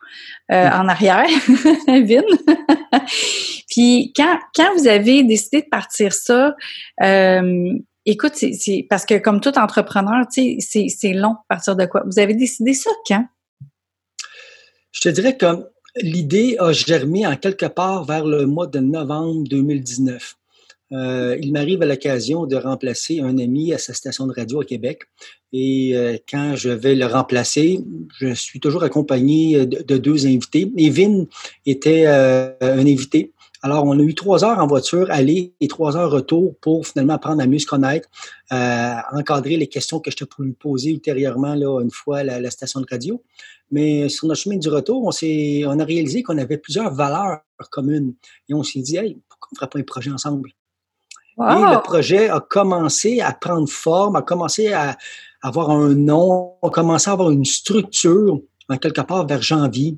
euh, 0.51 0.69
en 0.69 0.89
arrière, 0.89 1.27
Vin. 1.89 2.23
Puis 3.69 4.13
quand, 4.15 4.39
quand 4.55 4.75
vous 4.77 4.87
avez 4.87 5.23
décidé 5.23 5.63
de 5.63 5.69
partir 5.69 6.13
ça, 6.13 6.55
euh, 7.03 7.73
Écoute, 8.07 8.35
c'est 8.35 8.87
parce 8.89 9.07
que 9.07 9.19
comme 9.19 9.41
tout 9.41 9.59
entrepreneur, 9.59 10.27
c'est 10.31 11.13
long 11.13 11.33
à 11.33 11.45
partir 11.49 11.75
de 11.77 11.87
quoi. 11.87 12.03
Vous 12.05 12.19
avez 12.19 12.35
décidé 12.35 12.75
ça 12.75 12.91
quand? 13.09 13.27
Je 14.93 15.01
te 15.01 15.09
dirais 15.09 15.37
que 15.37 15.47
l'idée 15.97 16.57
a 16.59 16.73
germé 16.73 17.27
en 17.27 17.37
quelque 17.37 17.67
part 17.67 18.05
vers 18.05 18.27
le 18.27 18.47
mois 18.47 18.67
de 18.67 18.79
novembre 18.79 19.45
2019. 19.49 20.37
Euh, 20.93 21.37
il 21.41 21.53
m'arrive 21.53 21.83
à 21.83 21.87
l'occasion 21.87 22.47
de 22.47 22.57
remplacer 22.57 23.21
un 23.21 23.39
ami 23.39 23.73
à 23.73 23.79
sa 23.79 23.95
station 23.95 24.27
de 24.27 24.33
radio 24.33 24.61
à 24.61 24.65
Québec. 24.65 25.03
Et 25.53 25.97
euh, 25.97 26.19
quand 26.29 26.57
je 26.57 26.69
vais 26.69 26.95
le 26.95 27.07
remplacer, 27.07 27.81
je 28.21 28.35
suis 28.35 28.61
toujours 28.61 28.85
accompagné 28.85 29.67
de, 29.67 29.97
deux 29.97 30.27
invités. 30.27 30.71
Evin 30.77 31.25
était 31.65 32.05
euh, 32.07 32.53
un 32.61 32.87
invité 32.87 33.33
alors, 33.65 33.85
on 33.85 33.99
a 33.99 34.03
eu 34.03 34.15
trois 34.15 34.45
heures 34.45 34.59
en 34.59 34.67
voiture, 34.67 35.07
aller 35.11 35.55
et 35.59 35.69
trois 35.69 35.97
heures 35.97 36.11
retour 36.11 36.55
pour 36.61 36.87
finalement 36.87 37.15
apprendre 37.15 37.43
à 37.43 37.47
mieux 37.47 37.59
se 37.59 37.67
connaître, 37.67 38.07
euh, 38.53 38.95
encadrer 39.15 39.57
les 39.57 39.69
questions 39.69 40.01
que 40.01 40.11
je 40.11 40.17
te 40.17 40.27
lui 40.39 40.53
poser 40.53 40.91
ultérieurement, 40.91 41.55
là, 41.55 41.81
une 41.81 41.91
fois 41.91 42.19
à 42.19 42.25
la, 42.25 42.51
station 42.51 42.83
de 42.83 42.87
radio. 42.91 43.23
Mais 43.71 44.11
sur 44.11 44.29
notre 44.29 44.43
chemin 44.43 44.59
du 44.59 44.69
retour, 44.69 45.03
on, 45.03 45.11
s'est, 45.11 45.63
on 45.67 45.79
a 45.79 45.85
réalisé 45.85 46.23
qu'on 46.23 46.37
avait 46.37 46.59
plusieurs 46.59 46.93
valeurs 46.93 47.41
communes. 47.71 48.13
Et 48.51 48.55
on 48.55 48.63
s'est 48.63 48.83
dit, 48.83 48.99
hey, 48.99 49.19
pourquoi 49.31 49.49
on 49.51 49.55
ne 49.55 49.57
ferait 49.57 49.71
pas 49.71 49.79
un 49.79 49.83
projet 49.83 50.11
ensemble? 50.11 50.51
Et 51.39 51.41
le 51.41 51.83
projet 51.83 52.29
a 52.29 52.41
commencé 52.41 53.23
à 53.23 53.33
prendre 53.33 53.67
forme, 53.71 54.17
a 54.17 54.23
commencé 54.23 54.75
à 54.75 54.99
avoir 55.41 55.71
un 55.71 55.95
nom, 55.95 56.57
a 56.63 56.69
commencé 56.69 57.09
à 57.09 57.15
avoir 57.15 57.31
une 57.31 57.47
structure, 57.47 58.43
en 58.69 58.77
quelque 58.77 59.01
part, 59.01 59.27
vers 59.27 59.41
janvier 59.41 59.97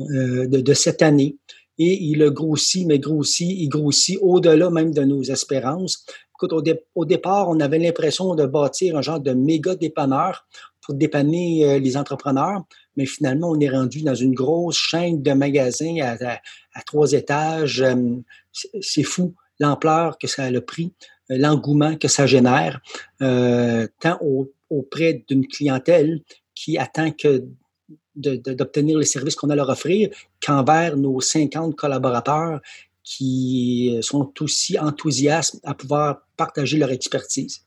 euh, 0.00 0.46
de, 0.46 0.60
de 0.60 0.74
cette 0.74 1.00
année. 1.00 1.38
Et 1.84 1.98
il 2.00 2.22
a 2.22 2.30
grossi, 2.30 2.86
mais 2.86 2.98
grossi, 2.98 3.56
il 3.60 3.68
grossit 3.68 4.18
au-delà 4.20 4.70
même 4.70 4.92
de 4.92 5.02
nos 5.02 5.22
espérances. 5.22 6.04
Écoute, 6.34 6.52
au, 6.94 7.04
départ, 7.04 7.48
on 7.48 7.58
avait 7.60 7.78
l'impression 7.78 8.34
de 8.34 8.46
bâtir 8.46 8.96
un 8.96 9.02
genre 9.02 9.20
de 9.20 9.32
méga 9.32 9.74
dépanneur 9.74 10.46
pour 10.80 10.94
dépanner 10.94 11.64
euh, 11.64 11.78
les 11.78 11.96
entrepreneurs, 11.96 12.62
mais 12.96 13.06
finalement, 13.06 13.50
on 13.50 13.60
est 13.60 13.68
rendu 13.68 14.02
dans 14.02 14.14
une 14.14 14.34
grosse 14.34 14.76
chaîne 14.76 15.22
de 15.22 15.32
magasins 15.32 15.96
à, 16.00 16.82
trois 16.84 17.12
étages. 17.12 17.82
Euh, 17.82 18.16
c'est 18.80 19.04
fou 19.04 19.34
l'ampleur 19.60 20.18
que 20.18 20.26
ça 20.26 20.44
a 20.44 20.50
le 20.50 20.60
pris, 20.60 20.92
euh, 21.30 21.36
l'engouement 21.38 21.96
que 21.96 22.08
ça 22.08 22.26
génère, 22.26 22.80
tant 23.18 24.18
auprès 24.70 25.24
d'une 25.28 25.46
clientèle 25.46 26.20
qui 26.54 26.78
attend 26.78 27.10
que 27.12 27.44
d'obtenir 28.14 28.98
les 28.98 29.04
services 29.04 29.34
qu'on 29.34 29.50
a 29.50 29.54
à 29.54 29.56
leur 29.56 29.68
offrir 29.68 30.10
qu'envers 30.44 30.96
nos 30.96 31.20
50 31.20 31.74
collaborateurs 31.76 32.60
qui 33.04 33.98
sont 34.00 34.32
aussi 34.40 34.78
enthousiastes 34.78 35.60
à 35.64 35.74
pouvoir 35.74 36.22
partager 36.36 36.78
leur 36.78 36.90
expertise. 36.90 37.64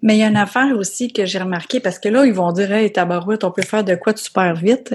Mais 0.00 0.16
il 0.16 0.20
y 0.20 0.22
a 0.22 0.28
une 0.28 0.36
affaire 0.36 0.76
aussi 0.76 1.12
que 1.12 1.26
j'ai 1.26 1.38
remarqué 1.38 1.80
parce 1.80 1.98
que 1.98 2.08
là, 2.08 2.24
ils 2.24 2.32
vont 2.32 2.52
dire 2.52 2.70
Hey, 2.70 2.92
tabarouette, 2.92 3.42
on 3.42 3.50
peut 3.50 3.62
faire 3.62 3.82
de 3.82 3.96
quoi 3.96 4.12
de 4.12 4.18
super 4.18 4.54
vite? 4.54 4.94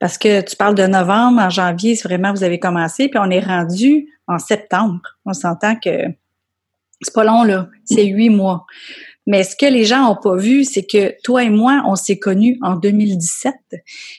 Parce 0.00 0.18
que 0.18 0.40
tu 0.40 0.56
parles 0.56 0.74
de 0.74 0.86
novembre, 0.86 1.40
en 1.40 1.50
janvier, 1.50 1.94
c'est 1.94 2.08
vraiment 2.08 2.32
vous 2.32 2.42
avez 2.42 2.58
commencé, 2.58 3.08
puis 3.08 3.20
on 3.22 3.30
est 3.30 3.40
rendu 3.40 4.08
en 4.26 4.38
septembre. 4.38 5.00
On 5.24 5.32
s'entend 5.32 5.76
que 5.76 6.08
c'est 7.00 7.14
pas 7.14 7.24
long, 7.24 7.44
là. 7.44 7.68
C'est 7.84 8.04
huit 8.04 8.30
mois. 8.30 8.66
Mais 9.26 9.44
ce 9.44 9.54
que 9.54 9.66
les 9.66 9.84
gens 9.84 10.08
n'ont 10.08 10.20
pas 10.20 10.36
vu, 10.36 10.64
c'est 10.64 10.84
que 10.84 11.14
toi 11.22 11.44
et 11.44 11.50
moi, 11.50 11.82
on 11.86 11.94
s'est 11.94 12.18
connus 12.18 12.58
en 12.60 12.76
2017. 12.76 13.54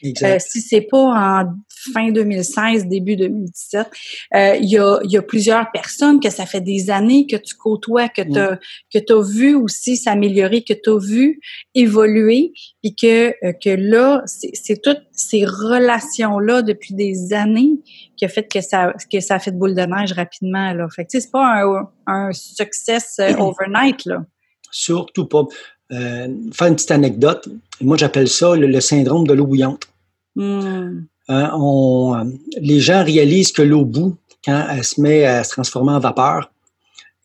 Exact. 0.01 0.27
Euh, 0.27 0.39
si 0.39 0.61
c'est 0.61 0.81
pas 0.81 1.41
en 1.41 1.53
fin 1.93 2.11
2016, 2.11 2.87
début 2.87 3.17
2017, 3.17 3.87
euh, 4.35 4.55
il, 4.61 4.69
y 4.69 4.77
a, 4.77 4.99
y 5.03 5.17
a 5.17 5.21
plusieurs 5.21 5.69
personnes 5.71 6.21
que 6.21 6.29
ça 6.29 6.45
fait 6.45 6.61
des 6.61 6.89
années 6.89 7.27
que 7.27 7.35
tu 7.35 7.55
côtoies, 7.55 8.07
que 8.07 8.21
tu 8.21 8.39
as, 8.39 8.57
que 8.93 8.99
as 9.13 9.29
vu 9.29 9.55
aussi 9.55 9.97
s'améliorer, 9.97 10.63
que 10.63 10.73
tu 10.73 10.89
as 10.89 10.97
vu 10.97 11.41
évoluer, 11.75 12.53
puis 12.81 12.95
que, 12.95 13.33
euh, 13.45 13.51
que 13.53 13.69
là, 13.69 14.23
c'est 14.25 14.81
toutes 14.81 15.03
ces 15.11 15.43
relations-là 15.45 16.61
depuis 16.61 16.93
des 16.93 17.33
années 17.33 17.79
qui 18.15 18.23
a 18.23 18.29
fait 18.29 18.47
que 18.49 18.61
ça, 18.61 18.93
que 19.11 19.19
ça 19.19 19.35
a 19.35 19.39
fait 19.39 19.51
de 19.51 19.57
boule 19.57 19.75
de 19.75 19.81
neige 19.81 20.13
rapidement. 20.13 20.73
Là. 20.73 20.87
Fait 20.95 21.03
que 21.03 21.11
c'est 21.11 21.31
pas 21.31 21.61
un, 21.61 21.89
un 22.07 22.31
success 22.31 23.19
overnight, 23.37 24.05
là. 24.05 24.25
Surtout 24.73 25.25
pas. 25.25 25.45
Euh, 25.91 26.27
faire 26.53 26.67
une 26.67 26.75
petite 26.75 26.91
anecdote. 26.91 27.47
Moi, 27.81 27.97
j'appelle 27.97 28.27
ça 28.27 28.55
le, 28.55 28.79
syndrome 28.81 29.27
de 29.27 29.33
l'eau 29.33 29.45
bouillante. 29.45 29.87
Hmm. 30.35 31.03
Euh, 31.29 31.47
on, 31.53 32.15
euh, 32.15 32.23
les 32.59 32.79
gens 32.79 33.03
réalisent 33.03 33.51
que 33.51 33.61
l'eau 33.61 33.85
bout 33.85 34.17
quand 34.43 34.65
elle 34.71 34.83
se 34.83 34.99
met 34.99 35.25
à 35.25 35.43
se 35.43 35.51
transformer 35.51 35.93
en 35.93 35.99
vapeur 35.99 36.51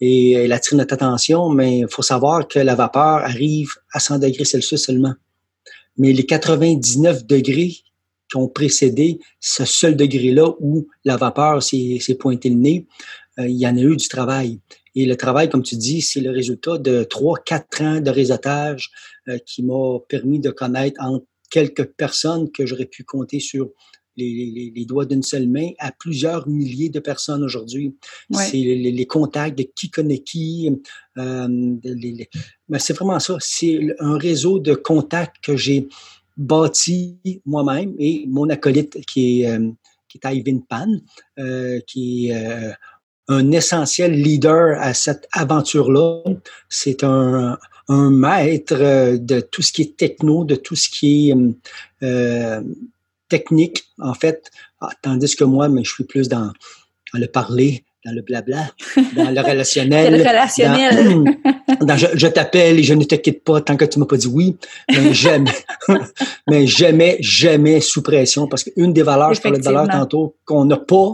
et 0.00 0.32
elle 0.32 0.52
attire 0.52 0.76
notre 0.76 0.94
attention, 0.94 1.48
mais 1.48 1.78
il 1.78 1.88
faut 1.88 2.02
savoir 2.02 2.46
que 2.46 2.58
la 2.58 2.74
vapeur 2.74 3.24
arrive 3.24 3.70
à 3.92 3.98
100 3.98 4.20
degrés 4.20 4.44
Celsius 4.44 4.84
seulement. 4.84 5.14
Mais 5.96 6.12
les 6.12 6.26
99 6.26 7.26
degrés 7.26 7.76
qui 8.30 8.36
ont 8.36 8.46
précédé 8.46 9.18
ce 9.40 9.64
seul 9.64 9.96
degré-là 9.96 10.52
où 10.60 10.86
la 11.04 11.16
vapeur 11.16 11.62
s'est 11.62 12.16
pointé 12.20 12.50
le 12.50 12.56
nez, 12.56 12.86
il 13.38 13.56
y 13.56 13.66
en 13.66 13.76
a 13.76 13.80
eu 13.80 13.96
du 13.96 14.06
travail. 14.06 14.60
Et 14.98 15.06
le 15.06 15.16
travail, 15.16 15.48
comme 15.48 15.62
tu 15.62 15.76
dis, 15.76 16.00
c'est 16.00 16.20
le 16.20 16.32
résultat 16.32 16.76
de 16.76 17.04
trois, 17.04 17.38
quatre 17.38 17.82
ans 17.82 18.00
de 18.00 18.10
réseautage 18.10 18.90
euh, 19.28 19.38
qui 19.46 19.62
m'a 19.62 20.00
permis 20.08 20.40
de 20.40 20.50
connaître 20.50 21.00
en 21.00 21.20
quelques 21.50 21.84
personnes 21.84 22.50
que 22.50 22.66
j'aurais 22.66 22.86
pu 22.86 23.04
compter 23.04 23.38
sur 23.38 23.70
les, 24.16 24.84
doigts 24.88 25.06
d'une 25.06 25.22
seule 25.22 25.46
main 25.46 25.68
à 25.78 25.92
plusieurs 25.92 26.48
milliers 26.48 26.88
de 26.88 26.98
personnes 26.98 27.44
aujourd'hui. 27.44 27.94
C'est 28.32 28.56
les, 28.56 29.06
contacts 29.06 29.56
de 29.56 29.62
qui 29.62 29.88
connaît 29.88 30.18
qui. 30.18 30.68
Euh, 31.16 31.76
c'est 32.78 32.94
vraiment 32.94 33.20
ça. 33.20 33.36
C'est 33.38 33.94
un 34.00 34.18
réseau 34.18 34.58
de 34.58 34.74
contacts 34.74 35.36
que 35.44 35.56
j'ai 35.56 35.86
bâti 36.36 37.18
moi-même 37.46 37.94
et 38.00 38.24
mon 38.26 38.48
acolyte 38.48 38.98
qui 39.06 39.42
est, 39.42 39.50
euh, 39.52 39.70
qui 40.08 40.18
est 40.20 40.34
Ivan 40.34 40.58
Pan, 40.68 40.88
euh, 41.38 41.78
qui 41.86 42.30
est 42.30 42.74
un 43.28 43.52
essentiel 43.52 44.12
leader 44.12 44.78
à 44.80 44.94
cette 44.94 45.28
aventure-là. 45.32 46.22
C'est 46.68 47.04
un, 47.04 47.58
un, 47.88 48.10
maître 48.10 48.76
euh, 48.76 49.18
de 49.18 49.40
tout 49.40 49.62
ce 49.62 49.72
qui 49.72 49.82
est 49.82 49.96
techno, 49.96 50.44
de 50.44 50.54
tout 50.54 50.76
ce 50.76 50.88
qui 50.88 51.30
est 51.30 51.36
euh, 52.02 52.62
technique, 53.28 53.84
en 54.00 54.14
fait. 54.14 54.50
Ah, 54.80 54.90
tandis 55.02 55.36
que 55.36 55.44
moi, 55.44 55.68
mais 55.68 55.84
je 55.84 55.92
suis 55.92 56.04
plus 56.04 56.28
dans, 56.28 56.52
dans, 57.12 57.20
le 57.20 57.26
parler, 57.26 57.84
dans 58.04 58.12
le 58.12 58.22
blabla, 58.22 58.70
dans 59.14 59.30
le 59.30 59.40
relationnel. 59.40 60.12
le 60.16 60.18
relationnel. 60.20 61.24
Dans, 61.82 61.96
je, 61.96 62.26
t'appelle 62.28 62.78
et 62.78 62.82
je 62.82 62.94
ne 62.94 63.04
te 63.04 63.16
quitte 63.16 63.44
pas 63.44 63.60
tant 63.60 63.76
que 63.76 63.84
tu 63.84 63.98
m'as 63.98 64.06
pas 64.06 64.16
dit 64.16 64.28
oui, 64.28 64.56
mais 64.90 65.12
jamais, 65.12 65.52
mais 66.48 66.66
jamais, 66.66 67.18
jamais 67.20 67.80
sous 67.80 68.02
pression. 68.02 68.46
Parce 68.46 68.64
qu'une 68.64 68.94
des 68.94 69.02
valeurs, 69.02 69.34
je 69.34 69.42
parlais 69.42 69.58
de 69.58 69.64
valeurs 69.64 69.88
tantôt, 69.88 70.36
qu'on 70.46 70.64
n'a 70.64 70.78
pas 70.78 71.12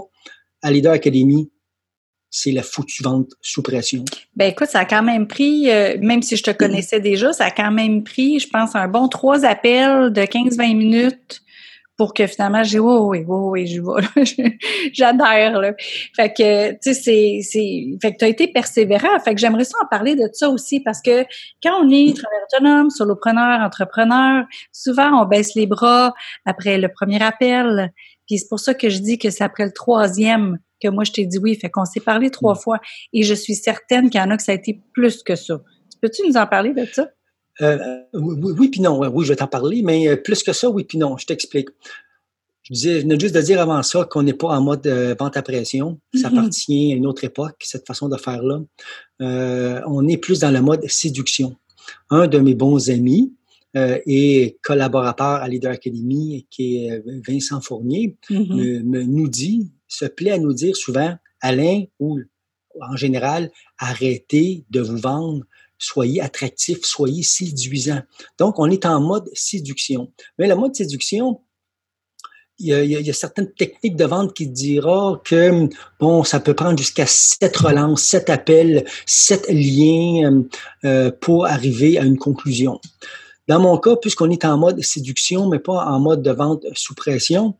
à 0.62 0.70
Leader 0.70 0.92
Academy, 0.92 1.50
c'est 2.36 2.50
la 2.50 2.64
foutue 2.64 3.04
vente 3.04 3.30
sous 3.40 3.62
pression. 3.62 4.04
Ben 4.34 4.50
écoute, 4.50 4.66
ça 4.66 4.80
a 4.80 4.84
quand 4.84 5.04
même 5.04 5.28
pris, 5.28 5.70
euh, 5.70 5.96
même 6.00 6.20
si 6.20 6.36
je 6.36 6.42
te 6.42 6.50
connaissais 6.50 6.98
déjà, 6.98 7.32
ça 7.32 7.44
a 7.44 7.50
quand 7.52 7.70
même 7.70 8.02
pris, 8.02 8.40
je 8.40 8.48
pense, 8.48 8.74
un 8.74 8.88
bon 8.88 9.06
trois 9.06 9.44
appels 9.44 10.12
de 10.12 10.22
15-20 10.22 10.76
minutes 10.76 11.42
pour 11.96 12.12
que 12.12 12.26
finalement 12.26 12.64
j'ai 12.64 12.80
oui 12.80 13.20
oui 13.20 13.24
oui 13.28 13.66
je 13.68 13.80
vois 13.80 14.00
j'adhère 14.92 15.60
là. 15.60 15.74
Fait 16.16 16.32
que 16.32 16.72
tu 16.72 16.92
sais 16.92 16.94
c'est 16.94 17.38
c'est 17.42 17.84
fait 18.02 18.14
que 18.14 18.16
tu 18.18 18.24
as 18.24 18.28
été 18.28 18.48
persévérant. 18.48 19.16
Fait 19.24 19.32
que 19.32 19.40
j'aimerais 19.40 19.62
ça 19.62 19.78
en 19.80 19.86
parler 19.86 20.16
de 20.16 20.28
ça 20.32 20.48
aussi 20.50 20.80
parce 20.80 21.00
que 21.00 21.22
quand 21.62 21.84
on 21.84 21.88
est 21.88 22.16
travailleur 22.16 22.46
autonome 22.52 22.90
solopreneur 22.90 23.60
entrepreneur 23.60 24.44
souvent 24.72 25.22
on 25.22 25.26
baisse 25.26 25.54
les 25.54 25.68
bras 25.68 26.12
après 26.44 26.78
le 26.78 26.88
premier 26.88 27.22
appel. 27.22 27.92
Puis 28.26 28.38
c'est 28.38 28.48
pour 28.48 28.58
ça 28.58 28.74
que 28.74 28.88
je 28.88 28.98
dis 28.98 29.18
que 29.18 29.30
c'est 29.30 29.44
après 29.44 29.66
le 29.66 29.72
troisième 29.72 30.58
que 30.84 30.94
moi 30.94 31.04
je 31.04 31.12
t'ai 31.12 31.26
dit 31.26 31.38
oui. 31.38 31.54
Fait 31.56 31.70
qu'on 31.70 31.84
s'est 31.84 32.00
parlé 32.00 32.30
trois 32.30 32.54
mm. 32.54 32.58
fois 32.58 32.80
et 33.12 33.22
je 33.22 33.34
suis 33.34 33.54
certaine 33.54 34.10
qu'il 34.10 34.20
y 34.20 34.24
en 34.24 34.30
a 34.30 34.36
que 34.36 34.42
ça 34.42 34.52
a 34.52 34.54
été 34.54 34.80
plus 34.92 35.22
que 35.22 35.36
ça. 35.36 35.60
Peux-tu 36.00 36.22
nous 36.28 36.36
en 36.36 36.46
parler 36.46 36.74
de 36.74 36.86
ça? 36.92 37.08
Euh, 37.60 37.78
oui, 38.12 38.68
puis 38.68 38.80
non. 38.80 39.00
Oui, 39.00 39.24
je 39.24 39.30
vais 39.30 39.36
t'en 39.36 39.46
parler, 39.46 39.82
mais 39.82 40.08
euh, 40.08 40.16
plus 40.16 40.42
que 40.42 40.52
ça, 40.52 40.68
oui, 40.68 40.84
puis 40.84 40.98
non. 40.98 41.16
Je 41.16 41.26
t'explique. 41.26 41.68
Je, 42.62 42.72
disais, 42.72 42.96
je 42.96 43.02
venais 43.02 43.18
juste 43.18 43.34
de 43.34 43.40
dire 43.40 43.60
avant 43.60 43.82
ça 43.82 44.04
qu'on 44.10 44.22
n'est 44.22 44.34
pas 44.34 44.48
en 44.48 44.62
mode 44.62 44.86
euh, 44.86 45.14
vente 45.18 45.36
à 45.36 45.42
pression. 45.42 46.00
Ça 46.14 46.28
mm-hmm. 46.28 46.38
appartient 46.38 46.92
à 46.92 46.96
une 46.96 47.06
autre 47.06 47.24
époque, 47.24 47.56
cette 47.60 47.86
façon 47.86 48.08
de 48.08 48.16
faire-là. 48.16 48.60
on 49.20 50.08
est 50.08 50.16
plus 50.16 50.40
dans 50.40 50.50
le 50.50 50.62
mode 50.62 50.86
séduction. 50.88 51.56
Un 52.10 52.26
de 52.26 52.38
mes 52.38 52.54
bons 52.54 52.90
amis, 52.90 53.34
et 54.06 54.56
collaborateur 54.62 55.42
à 55.42 55.48
Leader 55.48 55.72
Academy, 55.72 56.46
qui 56.48 56.86
est 56.86 57.02
Vincent 57.26 57.60
Fournier, 57.60 58.16
mm-hmm. 58.30 58.82
me, 58.84 59.02
nous 59.02 59.28
dit 59.28 59.72
se 59.94 60.04
plaît 60.06 60.32
à 60.32 60.38
nous 60.38 60.52
dire 60.52 60.76
souvent, 60.76 61.16
Alain, 61.40 61.84
ou 61.98 62.18
en 62.80 62.96
général, 62.96 63.50
arrêtez 63.78 64.64
de 64.70 64.80
vous 64.80 64.98
vendre, 64.98 65.44
soyez 65.78 66.20
attractif, 66.20 66.78
soyez 66.82 67.22
séduisant. 67.22 68.02
Donc, 68.38 68.58
on 68.58 68.70
est 68.70 68.86
en 68.86 69.00
mode 69.00 69.28
séduction. 69.34 70.12
Mais 70.38 70.48
le 70.48 70.56
mode 70.56 70.74
séduction, 70.74 71.40
il 72.58 72.68
y, 72.68 73.10
a, 73.10 73.12
certaines 73.12 73.52
techniques 73.52 73.96
de 73.96 74.04
vente 74.04 74.32
qui 74.32 74.46
dira 74.46 75.20
que 75.24 75.68
bon, 75.98 76.22
ça 76.22 76.38
peut 76.38 76.54
prendre 76.54 76.78
jusqu'à 76.78 77.06
sept 77.06 77.56
relances, 77.56 78.02
sept 78.02 78.30
appels, 78.30 78.84
sept 79.06 79.48
liens 79.48 80.44
euh, 80.84 81.10
pour 81.10 81.46
arriver 81.46 81.98
à 81.98 82.04
une 82.04 82.16
conclusion. 82.16 82.80
Dans 83.48 83.60
mon 83.60 83.76
cas, 83.76 83.96
puisqu'on 83.96 84.30
est 84.30 84.44
en 84.44 84.56
mode 84.56 84.80
séduction, 84.82 85.48
mais 85.48 85.58
pas 85.58 85.84
en 85.84 85.98
mode 85.98 86.22
de 86.22 86.30
vente 86.30 86.64
sous 86.74 86.94
pression, 86.94 87.56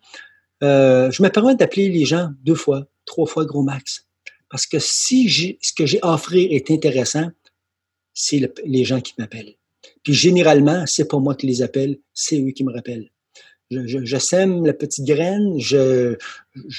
euh, 0.63 1.11
je 1.11 1.23
me 1.23 1.29
permets 1.29 1.55
d'appeler 1.55 1.89
les 1.89 2.05
gens 2.05 2.31
deux 2.43 2.55
fois, 2.55 2.87
trois 3.05 3.27
fois 3.27 3.45
gros 3.45 3.63
max. 3.63 4.07
Parce 4.51 4.67
que 4.67 4.79
si 4.79 5.29
ce 5.61 5.73
que 5.73 5.87
j'ai 5.87 6.01
à 6.03 6.15
offrir 6.15 6.49
est 6.51 6.71
intéressant, 6.71 7.29
c'est 8.13 8.53
les 8.65 8.85
gens 8.85 9.01
qui 9.01 9.15
m'appellent. 9.19 9.57
Puis 10.03 10.15
généralement, 10.15 10.85
c'est 10.87 11.09
pas 11.09 11.19
moi 11.19 11.35
qui 11.35 11.47
les 11.47 11.63
appelle, 11.63 11.99
c'est 12.13 12.41
eux 12.41 12.53
qui 12.53 12.65
me 12.65 12.73
rappellent. 12.73 13.11
Je, 13.71 14.19
sème 14.19 14.65
la 14.65 14.75
petite 14.75 15.05
graine, 15.07 15.59
je, 15.59 16.17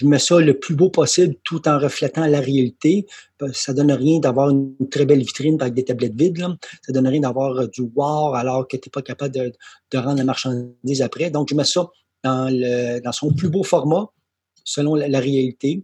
mets 0.03 0.20
ça 0.20 0.39
le 0.39 0.58
plus 0.58 0.75
beau 0.75 0.89
possible 0.89 1.36
tout 1.44 1.67
en 1.67 1.79
reflétant 1.79 2.25
la 2.27 2.39
réalité. 2.39 3.05
Ça 3.51 3.74
donne 3.74 3.91
rien 3.91 4.20
d'avoir 4.20 4.51
une 4.51 4.75
très 4.89 5.05
belle 5.05 5.20
vitrine 5.20 5.62
avec 5.62 5.74
des 5.74 5.84
tablettes 5.84 6.15
vides. 6.15 6.38
Là. 6.38 6.55
Ça 6.86 6.94
donne 6.94 7.08
rien 7.08 7.22
d'avoir 7.22 7.58
euh, 7.58 7.67
du 7.67 7.82
wow 7.82 8.34
alors 8.36 8.67
que 8.67 8.77
tu 8.77 8.88
n'es 8.88 8.91
pas 8.91 9.01
capable 9.01 9.34
de, 9.34 9.51
de, 9.91 9.98
rendre 9.98 10.17
la 10.17 10.24
marchandise 10.24 11.01
après. 11.01 11.29
Donc, 11.32 11.50
je 11.50 11.55
mets 11.55 11.65
ça 11.65 11.89
dans, 12.25 13.12
son 13.12 13.34
plus 13.34 13.50
beau 13.50 13.63
format, 13.63 14.10
selon 14.63 14.96
la, 14.96 15.20
réalité. 15.20 15.84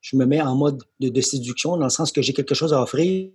Je 0.00 0.16
me 0.16 0.24
mets 0.24 0.40
en 0.40 0.56
mode 0.56 0.82
de, 1.00 1.20
séduction, 1.20 1.76
dans 1.76 1.84
le 1.84 1.90
sens 1.90 2.12
que 2.12 2.22
j'ai 2.22 2.32
quelque 2.32 2.54
chose 2.54 2.72
à 2.72 2.82
offrir 2.82 3.30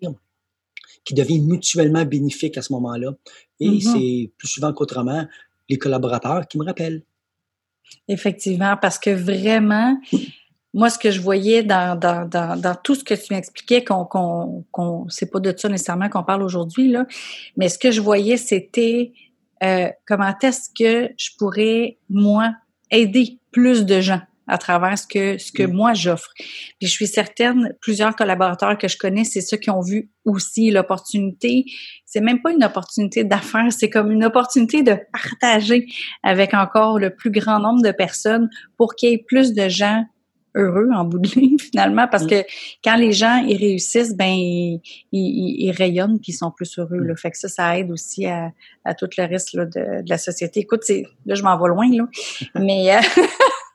qui 1.04 1.14
devient 1.14 1.40
mutuellement 1.40 2.04
bénéfique 2.04 2.58
à 2.58 2.64
ce 2.64 2.74
moment-là. 2.74 3.12
Et 3.60 3.70
mm-hmm. 3.70 3.82
c'est 3.82 4.32
plus 4.38 4.48
souvent 4.48 4.74
qu'autrement 4.74 5.28
les 5.70 5.78
collaborateurs 5.78 6.48
qui 6.48 6.58
me 6.58 6.66
rappellent. 6.66 7.04
Effectivement, 8.08 8.76
parce 8.82 8.98
que 8.98 9.12
vraiment, 9.12 10.00
moi, 10.74 10.90
ce 10.90 10.98
que 10.98 11.12
je 11.12 11.22
voyais 11.22 11.62
dans, 11.62 11.98
dans, 11.98 12.28
dans, 12.28 12.60
dans 12.60 12.76
tout 12.76 12.96
ce 12.96 13.04
que 13.04 13.14
tu 13.14 13.34
m'expliquais, 13.34 13.84
qu'on, 13.84 14.06
qu'on, 14.06 14.66
qu'on, 14.72 15.08
c'est 15.10 15.32
pas 15.32 15.40
de 15.40 15.54
ça 15.56 15.70
nécessairement 15.70 16.10
qu'on 16.10 16.24
parle 16.24 16.42
aujourd'hui, 16.42 16.90
là, 16.90 17.06
mais 17.56 17.70
ce 17.70 17.78
que 17.78 17.92
je 17.92 18.02
voyais, 18.02 18.38
c'était 18.38 19.14
euh, 19.66 19.90
comment 20.08 20.34
est-ce 20.42 20.70
que 20.78 21.12
je 21.18 21.30
pourrais, 21.38 21.98
moi, 22.10 22.54
aider 22.92 23.40
plus 23.52 23.86
de 23.86 24.02
gens 24.02 24.22
à 24.48 24.60
travers 24.60 24.96
ce 24.96 25.08
que 25.08 25.40
ce 25.40 25.52
que 25.52 25.64
mm. 25.64 25.74
moi 25.74 25.94
j'offre? 25.94 26.32
Puis 26.36 26.88
je 26.88 26.92
suis 26.92 27.08
certaine, 27.08 27.74
plusieurs 27.82 28.16
collaborateurs 28.16 28.78
que 28.78 28.88
je 28.88 28.98
connais, 28.98 29.24
c'est 29.24 29.42
ceux 29.42 29.58
qui 29.58 29.70
ont 29.70 29.82
vu 29.82 30.10
aussi 30.24 30.72
l'opportunité. 30.72 31.66
C'est 32.06 32.22
même 32.22 32.42
pas 32.42 32.52
une 32.52 32.64
opportunité 32.64 33.24
d'affaires, 33.24 33.72
c'est 33.72 33.90
comme 33.90 34.12
une 34.12 34.24
opportunité 34.24 34.84
de 34.84 34.98
partager 35.12 35.88
avec 36.24 36.54
encore 36.54 37.00
le 37.00 37.16
plus 37.16 37.32
grand 37.32 37.60
nombre 37.60 37.82
de 37.82 37.92
personnes 37.92 38.50
pour 38.78 38.96
qu'il 38.96 39.10
y 39.10 39.14
ait 39.14 39.26
plus 39.28 39.54
de 39.54 39.68
gens 39.68 40.06
heureux 40.56 40.90
en 40.94 41.04
bout 41.06 41.20
de 41.20 41.28
ligne 41.30 41.58
finalement 41.72 42.08
parce 42.10 42.24
mm. 42.24 42.30
que 42.30 42.44
quand 42.84 42.96
les 42.96 43.12
gens 43.12 43.38
ils 43.48 43.58
réussissent 43.58 44.16
ben 44.16 44.34
ils, 44.34 44.82
ils, 45.12 45.72
rayonnent 45.72 46.20
puis 46.20 46.32
ils 46.32 46.38
sont 46.38 46.52
plus 46.52 46.80
heureux 46.80 46.98
mm. 46.98 47.08
là. 47.08 47.16
fait 47.16 47.32
que 47.32 47.38
ça 47.38 47.48
ça 47.48 47.78
aide 47.78 47.92
aussi 47.92 48.26
à, 48.26 48.52
à 48.84 48.94
tout 48.94 49.10
le 49.18 49.24
reste 49.26 49.54
là, 49.54 49.66
de, 49.66 50.02
de 50.02 50.10
la 50.10 50.18
société 50.18 50.62
écoute 50.62 50.82
c'est 50.84 51.04
là 51.26 51.36
je 51.36 51.44
m'en 51.44 51.58
vais 51.60 51.70
loin 51.70 51.88
là 51.92 52.08
mais 52.56 52.96
euh, 52.96 53.00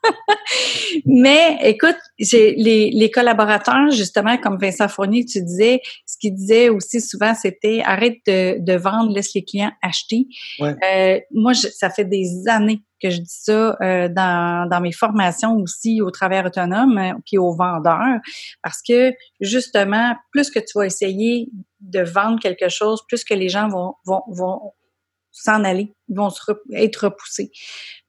Mais 1.05 1.57
écoute, 1.61 1.97
les, 2.19 2.91
les, 2.91 3.11
collaborateurs, 3.11 3.91
justement, 3.91 4.37
comme 4.37 4.57
Vincent 4.57 4.87
Fournier, 4.87 5.25
tu 5.25 5.41
disais, 5.41 5.81
ce 6.05 6.17
qu'il 6.17 6.33
disait 6.33 6.69
aussi 6.69 7.01
souvent, 7.01 7.33
c'était 7.33 7.81
arrête 7.85 8.17
de, 8.27 8.59
de, 8.59 8.73
vendre, 8.73 9.13
laisse 9.13 9.33
les 9.33 9.43
clients 9.43 9.71
acheter. 9.81 10.27
Euh, 10.59 11.19
moi, 11.31 11.53
ça 11.53 11.89
fait 11.89 12.05
des 12.05 12.47
années 12.47 12.81
que 13.01 13.09
je 13.09 13.19
dis 13.19 13.25
ça 13.27 13.77
euh, 13.81 14.07
dans, 14.09 14.69
dans 14.69 14.81
mes 14.81 14.91
formations 14.91 15.55
aussi 15.57 16.01
au 16.01 16.11
travers 16.11 16.45
autonome 16.45 16.97
euh, 16.97 17.13
puis 17.25 17.37
aux 17.37 17.53
vendeurs 17.53 18.19
parce 18.63 18.81
que 18.81 19.13
justement 19.39 20.15
plus 20.31 20.49
que 20.49 20.59
tu 20.59 20.71
vas 20.75 20.85
essayer 20.85 21.49
de 21.79 22.01
vendre 22.01 22.39
quelque 22.39 22.69
chose 22.69 23.01
plus 23.07 23.23
que 23.23 23.33
les 23.33 23.49
gens 23.49 23.67
vont 23.67 23.95
vont, 24.05 24.23
vont 24.27 24.73
s'en 25.31 25.63
aller, 25.63 25.93
ils 26.09 26.15
vont 26.15 26.29
être 26.75 27.05
repoussés. 27.05 27.51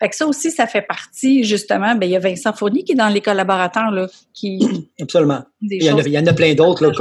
Fait 0.00 0.08
que 0.08 0.16
ça 0.16 0.26
aussi, 0.26 0.50
ça 0.50 0.66
fait 0.66 0.82
partie, 0.82 1.44
justement, 1.44 1.94
ben, 1.94 2.06
il 2.06 2.12
y 2.12 2.16
a 2.16 2.18
Vincent 2.18 2.52
Fournier 2.52 2.82
qui 2.82 2.92
est 2.92 2.96
dans 2.96 3.08
les 3.08 3.20
collaborateurs, 3.20 3.90
là, 3.90 4.08
qui... 4.34 4.60
Absolument. 5.00 5.44
Il 5.62 5.82
y, 5.82 5.90
en 5.90 5.98
a, 5.98 6.02
il 6.02 6.12
y, 6.12 6.18
en 6.18 6.26
a, 6.26 6.32
plein 6.32 6.54
d'autres, 6.54 6.92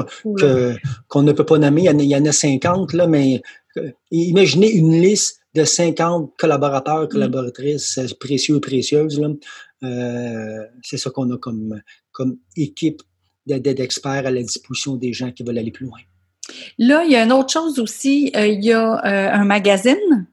qu'on 1.08 1.24
ne 1.24 1.32
peut 1.32 1.46
pas 1.46 1.58
nommer. 1.58 1.86
Il 1.90 2.04
y 2.04 2.16
en 2.16 2.26
a, 2.26 2.32
50, 2.32 2.94
là, 2.94 3.08
mais 3.08 3.42
euh, 3.78 3.92
imaginez 4.12 4.72
une 4.72 5.02
liste 5.02 5.41
de 5.54 5.64
50 5.64 6.34
collaborateurs, 6.38 7.04
mm. 7.04 7.10
collaboratrices 7.10 8.00
précieux 8.20 8.58
et 8.58 8.62
précieuses, 8.62 9.20
là. 9.20 9.30
Euh, 9.84 10.66
c'est 10.84 10.98
ça 10.98 11.10
qu'on 11.10 11.30
a 11.32 11.38
comme, 11.38 11.82
comme 12.12 12.38
équipe 12.56 13.02
d'experts 13.48 14.28
à 14.28 14.32
la 14.32 14.44
disposition 14.44 14.96
des 14.96 15.14
gens 15.14 15.32
qui 15.32 15.44
veulent 15.44 15.58
aller 15.58 15.72
plus 15.72 15.88
loin. 15.88 16.00
Là, 16.78 17.04
il 17.06 17.12
y 17.12 17.16
a 17.16 17.24
une 17.24 17.32
autre 17.32 17.52
chose 17.52 17.80
aussi, 17.80 18.32
euh, 18.36 18.46
il 18.46 18.64
y 18.64 18.72
a 18.72 18.94
euh, 18.94 19.34
un 19.34 19.46
magazine. 19.46 20.28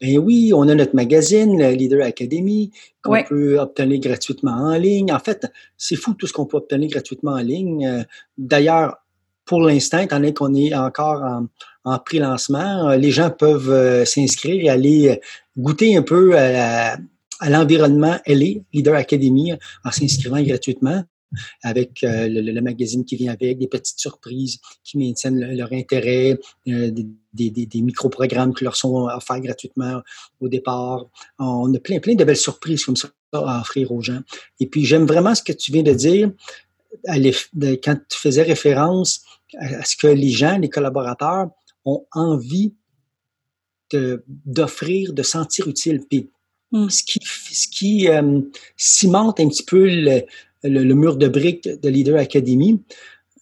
Ben 0.00 0.18
oui, 0.18 0.52
on 0.54 0.68
a 0.68 0.74
notre 0.74 0.94
magazine, 0.94 1.58
le 1.58 1.70
Leader 1.72 2.04
Academy, 2.04 2.70
qu'on 3.02 3.22
peut 3.24 3.58
obtenir 3.58 3.98
gratuitement 3.98 4.52
en 4.52 4.76
ligne. 4.76 5.10
En 5.10 5.18
fait, 5.18 5.50
c'est 5.78 5.96
fou 5.96 6.12
tout 6.14 6.26
ce 6.26 6.34
qu'on 6.34 6.44
peut 6.44 6.58
obtenir 6.58 6.90
gratuitement 6.90 7.32
en 7.32 7.38
ligne. 7.38 8.04
D'ailleurs, 8.36 8.98
pour 9.46 9.62
l'instant, 9.62 10.00
étant 10.00 10.16
donné 10.16 10.34
qu'on 10.34 10.54
est 10.54 10.74
encore 10.74 11.22
en, 11.22 11.46
en 11.86 11.98
pré-lancement, 11.98 12.90
les 12.96 13.12
gens 13.12 13.30
peuvent 13.30 14.04
s'inscrire 14.04 14.64
et 14.64 14.68
aller 14.68 15.20
goûter 15.56 15.96
un 15.96 16.02
peu 16.02 16.36
à, 16.36 16.98
l'environnement 17.48 18.18
LA, 18.26 18.60
Leader 18.72 18.94
Academy, 18.94 19.52
en 19.84 19.90
s'inscrivant 19.90 20.42
gratuitement 20.42 21.04
avec 21.62 22.02
euh, 22.02 22.28
le, 22.28 22.60
magazine 22.60 23.04
qui 23.04 23.16
vient 23.16 23.32
avec, 23.32 23.58
des 23.58 23.66
petites 23.66 23.98
surprises 23.98 24.58
qui 24.84 24.98
maintiennent 24.98 25.54
leur 25.54 25.72
intérêt, 25.72 26.38
euh, 26.68 26.90
des, 27.32 27.50
des, 27.50 27.82
micro-programmes 27.82 28.54
qui 28.54 28.64
leur 28.64 28.76
sont 28.76 29.06
offerts 29.06 29.40
gratuitement 29.40 30.00
au 30.40 30.48
départ. 30.48 31.06
On 31.38 31.72
a 31.74 31.78
plein, 31.78 31.98
plein 31.98 32.14
de 32.14 32.24
belles 32.24 32.36
surprises 32.36 32.84
comme 32.84 32.96
ça 32.96 33.08
à 33.32 33.60
offrir 33.60 33.92
aux 33.92 34.00
gens. 34.00 34.20
Et 34.60 34.66
puis, 34.66 34.84
j'aime 34.84 35.04
vraiment 35.04 35.34
ce 35.34 35.42
que 35.42 35.52
tu 35.52 35.72
viens 35.72 35.82
de 35.82 35.92
dire 35.92 36.30
quand 37.04 37.96
tu 38.08 38.18
faisais 38.18 38.42
référence 38.42 39.22
à 39.58 39.84
ce 39.84 39.96
que 39.96 40.06
les 40.06 40.30
gens, 40.30 40.58
les 40.58 40.70
collaborateurs, 40.70 41.50
ont 41.86 42.04
envie 42.12 42.74
d'offrir, 44.44 45.12
de, 45.12 45.22
sentir 45.22 45.68
utile. 45.68 46.02
Puis, 46.08 46.28
mm. 46.72 46.90
ce 46.90 47.02
qui, 47.04 47.20
ce 47.22 47.68
qui 47.68 48.08
euh, 48.08 48.40
cimente 48.76 49.40
un 49.40 49.48
petit 49.48 49.62
peu 49.62 49.86
le, 49.88 50.22
le, 50.64 50.94
mur 50.94 51.16
de 51.16 51.28
briques 51.28 51.68
de 51.68 51.88
Leader 51.88 52.18
Academy, 52.18 52.82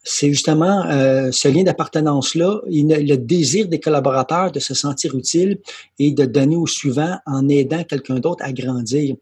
c'est 0.05 0.29
justement 0.29 0.85
euh, 0.85 1.31
ce 1.33 1.49
lien 1.49 1.63
d'appartenance-là, 1.63 2.61
le 2.67 3.17
désir 3.17 3.69
des 3.69 3.81
collaborateurs 3.81 4.53
de 4.53 4.61
se 4.61 4.75
sentir 4.75 5.17
utile 5.17 5.61
et 5.99 6.13
de 6.13 6.27
donner 6.27 6.57
au 6.57 6.67
suivant 6.67 7.19
en 7.25 7.49
aidant 7.49 7.85
quelqu'un 7.85 8.21
d'autre 8.21 8.45
à 8.45 8.53
grandir. 8.53 9.17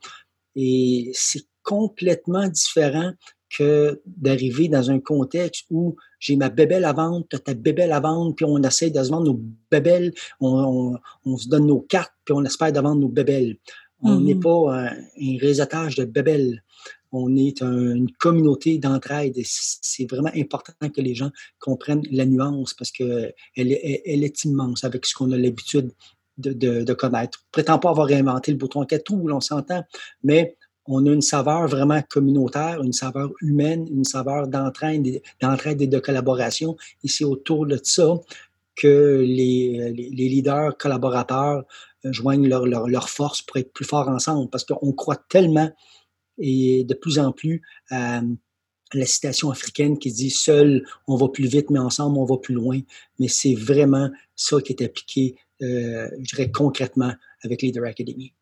Et 0.57 1.13
c'est 1.15 1.47
complètement 1.63 2.49
différent 2.49 3.13
que 3.57 4.01
d'arriver 4.07 4.69
dans 4.69 4.91
un 4.91 4.99
contexte 4.99 5.67
où 5.71 5.95
j'ai 6.23 6.37
ma 6.37 6.51
bébelle 6.51 6.85
à 6.85 6.93
vendre, 6.93 7.27
tu 7.29 7.35
as 7.37 7.41
ta 7.41 7.55
bébelle 7.55 7.93
à 7.93 7.99
vendre, 7.99 8.35
puis 8.35 8.45
on 8.49 8.63
essaie 8.63 8.91
de 8.91 9.03
se 9.03 9.11
vendre 9.11 9.25
nos 9.25 9.41
bébelles, 9.71 10.13
on, 10.41 10.97
se 11.37 11.49
donne 11.49 11.67
nos 11.67 11.81
cartes, 11.81 12.15
puis 12.25 12.33
on 12.33 12.45
espère 12.45 12.73
de 12.73 12.81
vendre 12.81 13.01
nos 13.01 13.09
bébelles. 13.09 13.57
On 14.05 14.21
n'est 14.21 14.35
mm-hmm. 14.35 14.41
pas 14.41 14.77
un, 14.77 14.93
un 14.93 15.39
réseautage 15.39 15.97
de 15.97 16.05
bébelles 16.05 16.63
on 17.13 17.37
est 17.37 17.63
une 17.63 18.11
communauté 18.13 18.79
d'entraide 18.79 19.37
et 19.37 19.45
c'est 19.47 20.11
vraiment 20.11 20.31
important 20.35 20.89
que 20.89 21.01
les 21.01 21.15
gens 21.15 21.31
comprennent 21.59 22.03
la 22.11 22.25
nuance 22.25 22.73
parce 22.73 22.91
qu'elle 22.91 23.35
est, 23.57 24.03
elle 24.07 24.25
est 24.25 24.45
immense 24.45 24.83
avec 24.85 25.05
ce 25.05 25.15
qu'on 25.15 25.31
a 25.33 25.37
l'habitude 25.37 25.93
de, 26.39 26.53
de, 26.53 26.95
connaître. 26.95 27.41
Je 27.43 27.49
prétends 27.53 27.79
pas 27.79 27.91
avoir 27.91 28.11
inventé 28.11 28.51
le 28.51 28.57
bouton 28.57 28.87
tout 29.05 29.15
où 29.15 29.29
l'on 29.29 29.41
s'entend, 29.41 29.85
mais 30.25 30.57
on 30.87 31.07
a 31.07 31.11
une 31.11 31.23
saveur 31.23 31.67
vraiment 31.69 32.03
communautaire, 32.09 32.83
une 32.83 32.93
saveur 32.93 33.31
humaine, 33.41 33.87
une 33.91 34.05
saveur 34.05 34.49
d'entraide, 34.49 35.07
et 35.07 35.87
de 35.87 35.99
collaboration. 35.99 36.77
Et 37.05 37.09
c'est 37.09 37.25
autour 37.25 37.67
de 37.67 37.79
ça 37.83 38.19
que 38.75 39.23
les, 39.27 39.93
leaders 39.93 40.77
collaborateurs 40.79 41.65
euh, 42.05 42.13
joignent 42.13 42.49
leur, 42.49 42.67
leur, 42.67 42.89
leur 42.89 43.09
force 43.09 43.43
pour 43.43 43.59
être 43.59 43.73
plus 43.73 43.85
forts 43.85 44.09
ensemble 44.09 44.49
parce 44.51 44.65
qu'on 44.65 44.93
croit 44.93 45.23
tellement 45.29 45.71
et 46.39 46.85
de 46.85 46.95
plus 46.95 47.19
en 47.19 47.33
plus 47.33 47.61
euh, 47.93 48.23
la 48.95 49.07
citation 49.07 49.51
africaine 49.51 49.99
qui 49.99 50.11
dit 50.11 50.31
seul 50.31 50.87
on 51.07 51.17
va 51.17 51.29
plus 51.29 51.47
vite 51.47 51.69
mais 51.69 51.79
ensemble 51.79 52.17
on 52.17 52.25
va 52.25 52.39
plus 52.39 52.55
loin 52.55 52.81
mais 53.19 53.29
c'est 53.29 53.55
vraiment 53.55 54.11
ça 54.35 54.61
qui 54.63 54.73
est 54.73 54.83
appliqué 54.83 55.37
euh, 55.63 56.09
je 56.19 56.35
dirais 56.35 56.51
concrètement 56.51 57.13
avec 57.43 57.63
Leader 57.63 57.85
Academy. 57.85 58.33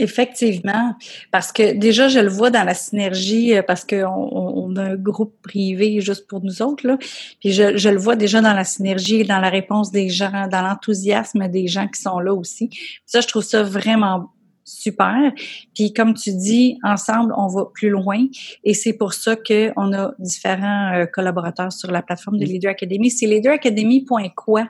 Effectivement, 0.00 0.94
parce 1.32 1.50
que 1.50 1.72
déjà, 1.76 2.08
je 2.08 2.20
le 2.20 2.28
vois 2.28 2.50
dans 2.50 2.62
la 2.62 2.74
synergie, 2.74 3.56
euh, 3.56 3.62
parce 3.62 3.84
qu'on 3.84 4.06
on 4.06 4.76
a 4.76 4.82
un 4.82 4.96
groupe 4.96 5.34
privé 5.42 6.00
juste 6.00 6.28
pour 6.28 6.40
nous 6.42 6.62
autres, 6.62 6.86
là. 6.86 6.98
Puis 7.40 7.52
je, 7.52 7.76
je, 7.76 7.88
le 7.88 7.98
vois 7.98 8.14
déjà 8.14 8.40
dans 8.40 8.52
la 8.52 8.64
synergie, 8.64 9.24
dans 9.24 9.40
la 9.40 9.50
réponse 9.50 9.90
des 9.90 10.08
gens, 10.08 10.46
dans 10.48 10.62
l'enthousiasme 10.62 11.48
des 11.48 11.66
gens 11.66 11.88
qui 11.88 12.00
sont 12.00 12.20
là 12.20 12.32
aussi. 12.32 12.70
Ça, 13.06 13.20
je 13.20 13.26
trouve 13.26 13.42
ça 13.42 13.64
vraiment 13.64 14.30
super. 14.68 15.32
Puis 15.74 15.92
comme 15.92 16.14
tu 16.14 16.32
dis, 16.32 16.78
ensemble, 16.82 17.32
on 17.36 17.48
va 17.48 17.66
plus 17.72 17.88
loin. 17.88 18.26
Et 18.64 18.74
c'est 18.74 18.92
pour 18.92 19.14
ça 19.14 19.34
qu'on 19.34 19.92
a 19.92 20.12
différents 20.18 20.94
euh, 20.94 21.06
collaborateurs 21.06 21.72
sur 21.72 21.90
la 21.90 22.02
plateforme 22.02 22.38
de 22.38 22.44
Leader 22.44 22.70
Academy. 22.70 23.10
C'est 23.10 23.26
leaderacademy.quoi? 23.26 24.68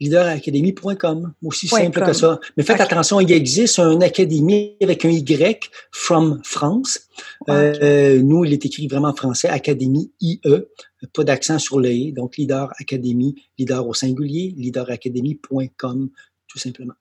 leaderacademy.com, 0.00 1.32
aussi 1.44 1.68
simple 1.68 2.00
que 2.02 2.12
ça. 2.12 2.38
Mais 2.56 2.62
faites 2.62 2.80
attention, 2.80 3.20
il 3.20 3.32
existe 3.32 3.78
un 3.78 4.00
académie 4.00 4.76
avec 4.82 5.04
un 5.04 5.10
Y, 5.10 5.70
from 5.90 6.40
France. 6.44 7.08
Euh, 7.48 8.20
nous, 8.22 8.44
il 8.44 8.52
est 8.52 8.64
écrit 8.64 8.88
vraiment 8.88 9.08
en 9.08 9.14
français, 9.14 9.48
Académie 9.48 10.12
IE, 10.20 10.40
pas 11.14 11.24
d'accent 11.24 11.58
sur 11.58 11.80
le 11.80 11.90
I, 11.90 12.12
donc 12.12 12.36
Leader 12.36 12.72
Academy, 12.78 13.34
leader 13.58 13.86
au 13.86 13.94
singulier, 13.94 14.54
leaderacademy.com, 14.56 16.10
tout 16.46 16.58
simplement. 16.58 16.94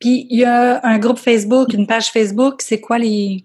Puis 0.00 0.26
il 0.30 0.38
y 0.38 0.44
a 0.44 0.84
un 0.84 0.98
groupe 0.98 1.18
Facebook, 1.18 1.72
une 1.74 1.86
page 1.86 2.10
Facebook. 2.10 2.62
C'est 2.62 2.80
quoi 2.80 2.98
les? 2.98 3.42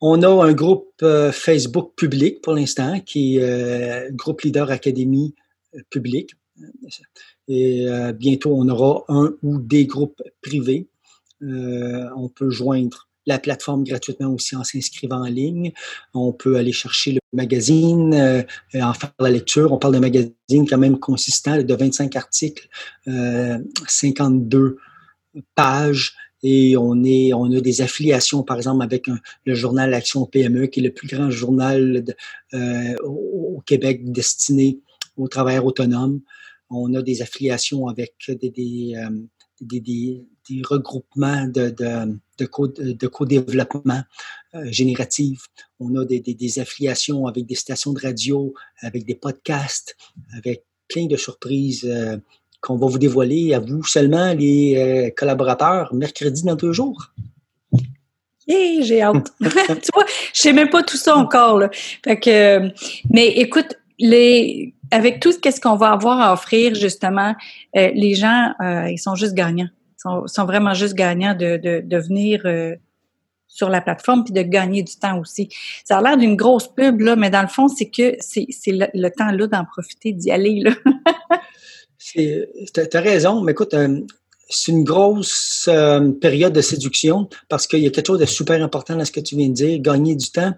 On 0.00 0.22
a 0.22 0.28
un 0.28 0.52
groupe 0.52 0.90
euh, 1.02 1.32
Facebook 1.32 1.92
public 1.96 2.42
pour 2.42 2.54
l'instant 2.54 3.00
qui 3.00 3.36
est 3.36 3.42
euh, 3.42 4.10
Groupe 4.12 4.42
Leader 4.42 4.70
Académie 4.70 5.34
public. 5.90 6.34
Et 7.48 7.86
bientôt, 8.14 8.54
on 8.54 8.68
aura 8.68 9.04
un 9.08 9.34
ou 9.42 9.58
des 9.58 9.86
groupes 9.86 10.22
privés. 10.42 10.88
on 11.40 12.28
peut 12.34 12.50
joindre 12.50 13.08
la 13.26 13.38
plateforme 13.38 13.84
gratuitement 13.84 14.32
aussi 14.32 14.56
en 14.56 14.64
s'inscrivant 14.64 15.22
en 15.22 15.28
ligne. 15.28 15.72
On 16.14 16.32
peut 16.32 16.56
aller 16.56 16.72
chercher 16.72 17.12
le 17.12 17.20
magazine, 17.32 18.44
en 18.74 18.94
faire 18.94 19.12
la 19.20 19.30
lecture. 19.30 19.72
On 19.72 19.78
parle 19.78 19.94
d'un 19.94 20.00
magazine 20.00 20.32
quand 20.68 20.78
même 20.78 20.98
consistant 20.98 21.60
de 21.60 21.74
25 21.74 22.16
articles, 22.16 22.68
52 23.86 24.78
pages 25.54 26.16
et 26.42 26.76
on 26.76 27.04
est, 27.04 27.32
on 27.34 27.52
a 27.52 27.60
des 27.60 27.82
affiliations, 27.82 28.42
par 28.42 28.56
exemple, 28.56 28.82
avec 28.82 29.06
le 29.44 29.54
journal 29.54 29.94
Action 29.94 30.26
PME, 30.26 30.66
qui 30.66 30.80
est 30.80 30.82
le 30.82 30.92
plus 30.92 31.06
grand 31.06 31.30
journal 31.30 32.04
euh, 32.54 32.94
au, 33.04 33.62
Québec 33.64 34.10
destiné 34.10 34.80
aux 35.16 35.28
travailleurs 35.28 35.66
autonomes. 35.66 36.20
On 36.74 36.94
a 36.94 37.02
des 37.02 37.22
affiliations 37.22 37.86
avec 37.86 38.14
des, 38.28 38.94
euh, 38.96 40.62
regroupements 40.64 41.46
de, 41.46 41.70
de, 41.70 42.18
de, 42.38 42.46
co, 42.46 42.68
de 42.68 43.06
co-développement 43.06 44.02
euh, 44.54 44.64
génératif. 44.70 45.46
On 45.78 45.94
a 45.96 46.04
des, 46.04 46.58
affiliations 46.58 47.26
avec 47.26 47.46
des 47.46 47.54
stations 47.54 47.92
de 47.92 48.00
radio, 48.00 48.54
avec 48.80 49.04
des 49.04 49.14
podcasts, 49.14 49.96
avec 50.36 50.64
plein 50.88 51.06
de 51.06 51.16
surprises 51.16 51.84
euh, 51.84 52.16
qu'on 52.60 52.76
va 52.76 52.86
vous 52.86 52.98
dévoiler 52.98 53.54
à 53.54 53.60
vous 53.60 53.84
seulement, 53.84 54.32
les 54.34 55.12
collaborateurs, 55.16 55.92
mercredi 55.94 56.44
dans 56.44 56.54
deux 56.54 56.72
jours. 56.72 57.12
Yeah, 58.46 58.82
j'ai 58.82 59.02
hâte. 59.02 59.32
tu 59.40 59.90
vois, 59.94 60.06
je 60.32 60.40
sais 60.40 60.52
même 60.52 60.70
pas 60.70 60.82
tout 60.82 60.96
ça 60.96 61.16
encore. 61.16 61.62
Mais 62.06 63.28
écoute, 63.36 63.78
les, 63.98 64.74
avec 64.92 65.20
tout 65.20 65.32
ce 65.32 65.60
qu'on 65.60 65.76
va 65.76 65.90
avoir 65.90 66.20
à 66.20 66.32
offrir, 66.32 66.74
justement, 66.74 67.34
euh, 67.76 67.90
les 67.94 68.14
gens, 68.14 68.52
euh, 68.60 68.88
ils 68.90 68.98
sont 68.98 69.14
juste 69.14 69.34
gagnants. 69.34 69.68
Ils 70.04 70.28
sont, 70.28 70.44
vraiment 70.44 70.74
juste 70.74 70.94
gagnants 70.94 71.34
de, 71.34 71.56
de, 71.56 71.96
venir 71.96 72.42
sur 73.46 73.68
la 73.68 73.80
plateforme 73.80 74.24
puis 74.24 74.32
de 74.32 74.42
gagner 74.42 74.82
du 74.82 74.96
temps 74.96 75.20
aussi. 75.20 75.48
Ça 75.84 75.98
a 75.98 76.02
l'air 76.02 76.16
d'une 76.16 76.34
grosse 76.34 76.66
pub, 76.66 77.00
là, 77.00 77.14
mais 77.14 77.30
dans 77.30 77.42
le 77.42 77.48
fond, 77.48 77.68
c'est 77.68 77.88
que 77.88 78.16
c'est 78.18 78.48
le, 78.66 78.86
le 78.94 79.08
temps 79.10 79.30
là 79.30 79.46
d'en 79.46 79.64
profiter, 79.64 80.12
d'y 80.12 80.30
aller. 80.30 80.60
Là. 80.60 80.72
Tu 82.04 82.46
as 82.92 83.00
raison, 83.00 83.40
mais 83.42 83.52
écoute, 83.52 83.74
euh, 83.74 84.00
c'est 84.48 84.72
une 84.72 84.84
grosse 84.84 85.66
euh, 85.68 86.10
période 86.12 86.52
de 86.52 86.60
séduction 86.60 87.28
parce 87.48 87.66
qu'il 87.66 87.80
y 87.80 87.86
a 87.86 87.90
quelque 87.90 88.06
chose 88.06 88.18
de 88.18 88.26
super 88.26 88.62
important 88.62 88.96
dans 88.96 89.04
ce 89.04 89.12
que 89.12 89.20
tu 89.20 89.36
viens 89.36 89.48
de 89.48 89.54
dire, 89.54 89.78
gagner 89.80 90.14
du 90.14 90.30
temps. 90.30 90.52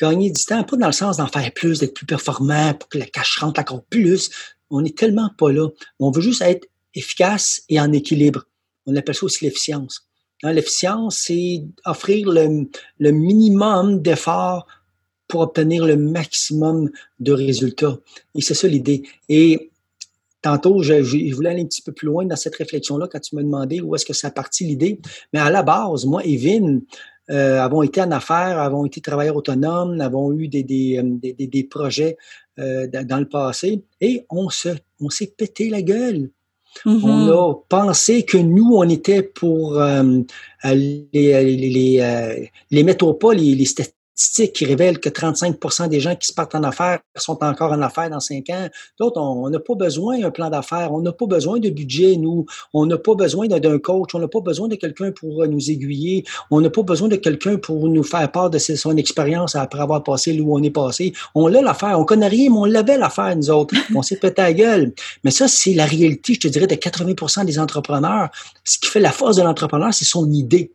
Gagner 0.00 0.30
du 0.30 0.44
temps, 0.44 0.64
pas 0.64 0.76
dans 0.76 0.86
le 0.86 0.92
sens 0.92 1.18
d'en 1.18 1.26
faire 1.26 1.52
plus, 1.52 1.80
d'être 1.80 1.94
plus 1.94 2.06
performant, 2.06 2.74
pour 2.74 2.88
que 2.88 2.98
la 2.98 3.06
cash 3.06 3.38
rentre 3.38 3.60
encore 3.60 3.84
plus. 3.84 4.30
On 4.70 4.80
n'est 4.80 4.92
tellement 4.92 5.30
pas 5.36 5.52
là. 5.52 5.68
On 5.98 6.10
veut 6.10 6.22
juste 6.22 6.42
être 6.42 6.66
efficace 6.94 7.62
et 7.68 7.80
en 7.80 7.92
équilibre. 7.92 8.44
On 8.86 8.96
appelle 8.96 9.14
ça 9.14 9.26
aussi 9.26 9.44
l'efficience. 9.44 10.08
Hein, 10.42 10.52
l'efficience, 10.52 11.18
c'est 11.18 11.64
offrir 11.84 12.30
le, 12.30 12.68
le 12.98 13.10
minimum 13.10 14.00
d'efforts 14.00 14.66
pour 15.28 15.42
obtenir 15.42 15.84
le 15.84 15.96
maximum 15.96 16.90
de 17.18 17.32
résultats. 17.32 17.98
Et 18.34 18.40
c'est 18.40 18.54
ça 18.54 18.68
l'idée. 18.68 19.02
Et 19.28 19.70
Tantôt, 20.42 20.82
je, 20.82 21.34
voulais 21.34 21.50
aller 21.50 21.62
un 21.62 21.66
petit 21.66 21.82
peu 21.82 21.92
plus 21.92 22.06
loin 22.06 22.24
dans 22.24 22.36
cette 22.36 22.56
réflexion-là 22.56 23.08
quand 23.08 23.20
tu 23.20 23.36
me 23.36 23.42
demandais 23.42 23.80
où 23.80 23.94
est-ce 23.94 24.06
que 24.06 24.14
ça 24.14 24.30
partit 24.30 24.64
l'idée. 24.64 24.98
Mais 25.34 25.40
à 25.40 25.50
la 25.50 25.62
base, 25.62 26.06
moi 26.06 26.24
et 26.24 26.36
Vin 26.38 26.80
euh, 27.30 27.60
avons 27.60 27.82
été 27.82 28.00
en 28.02 28.10
affaires, 28.10 28.58
avons 28.58 28.86
été 28.86 29.00
travailleurs 29.00 29.36
autonomes, 29.36 30.00
avons 30.00 30.32
eu 30.32 30.48
des, 30.48 30.64
des, 30.64 30.98
euh, 30.98 31.34
des, 31.46 31.64
projets 31.64 32.16
euh, 32.58 32.88
dans 32.88 33.18
le 33.18 33.28
passé 33.28 33.84
et 34.00 34.26
on 34.30 34.48
se, 34.48 34.70
on 35.00 35.10
s'est 35.10 35.32
pété 35.36 35.70
la 35.70 35.82
gueule. 35.82 36.30
Mm-hmm. 36.84 37.04
On 37.04 37.28
a 37.28 37.54
pensé 37.68 38.24
que 38.24 38.36
nous, 38.36 38.74
on 38.74 38.88
était 38.88 39.22
pour 39.22 39.80
les, 40.64 41.08
les, 41.12 42.00
les, 42.70 42.82
mettre 42.82 43.06
au 43.06 43.14
pas, 43.14 43.34
les, 43.34 43.64
qui 44.52 44.64
révèlent 44.64 44.98
que 44.98 45.08
35 45.08 45.88
des 45.88 46.00
gens 46.00 46.14
qui 46.14 46.28
se 46.28 46.34
partent 46.34 46.54
en 46.54 46.62
affaires 46.62 47.00
sont 47.16 47.42
encore 47.42 47.72
en 47.72 47.80
affaires 47.82 48.10
dans 48.10 48.20
cinq 48.20 48.50
ans. 48.50 48.68
D'autres, 48.98 49.20
on 49.20 49.48
n'a 49.48 49.58
pas 49.58 49.74
besoin 49.74 50.18
d'un 50.18 50.30
plan 50.30 50.50
d'affaires, 50.50 50.92
on 50.92 51.00
n'a 51.00 51.12
pas 51.12 51.26
besoin 51.26 51.58
de 51.58 51.70
budget, 51.70 52.16
nous. 52.16 52.46
On 52.74 52.86
n'a 52.86 52.98
pas 52.98 53.14
besoin 53.14 53.46
d'un 53.46 53.78
coach, 53.78 54.14
on 54.14 54.18
n'a 54.18 54.28
pas 54.28 54.40
besoin 54.40 54.68
de 54.68 54.76
quelqu'un 54.76 55.12
pour 55.12 55.42
euh, 55.42 55.46
nous 55.46 55.70
aiguiller, 55.70 56.24
on 56.50 56.60
n'a 56.60 56.70
pas 56.70 56.82
besoin 56.82 57.08
de 57.08 57.16
quelqu'un 57.16 57.56
pour 57.56 57.88
nous 57.88 58.02
faire 58.02 58.30
part 58.30 58.50
de 58.50 58.58
son 58.58 58.96
expérience 58.96 59.56
après 59.56 59.80
avoir 59.80 60.02
passé 60.02 60.32
là 60.32 60.42
où 60.42 60.56
on 60.56 60.62
est 60.62 60.70
passé. 60.70 61.12
On 61.34 61.46
l'a 61.46 61.62
l'affaire, 61.62 61.98
on 61.98 62.04
connaît 62.04 62.28
rien, 62.28 62.50
mais 62.50 62.58
on 62.58 62.64
l'avait 62.64 62.98
l'affaire, 62.98 63.34
nous 63.36 63.50
autres. 63.50 63.74
On 63.94 64.02
s'est 64.02 64.16
pété 64.16 64.42
la 64.42 64.52
gueule. 64.52 64.92
Mais 65.24 65.30
ça, 65.30 65.48
c'est 65.48 65.74
la 65.74 65.84
réalité, 65.84 66.34
je 66.34 66.40
te 66.40 66.48
dirais, 66.48 66.66
de 66.66 66.74
80% 66.74 67.44
des 67.44 67.58
entrepreneurs. 67.58 68.28
Ce 68.64 68.78
qui 68.78 68.88
fait 68.88 69.00
la 69.00 69.12
force 69.12 69.36
de 69.36 69.42
l'entrepreneur, 69.42 69.92
c'est 69.92 70.04
son 70.04 70.30
idée. 70.30 70.72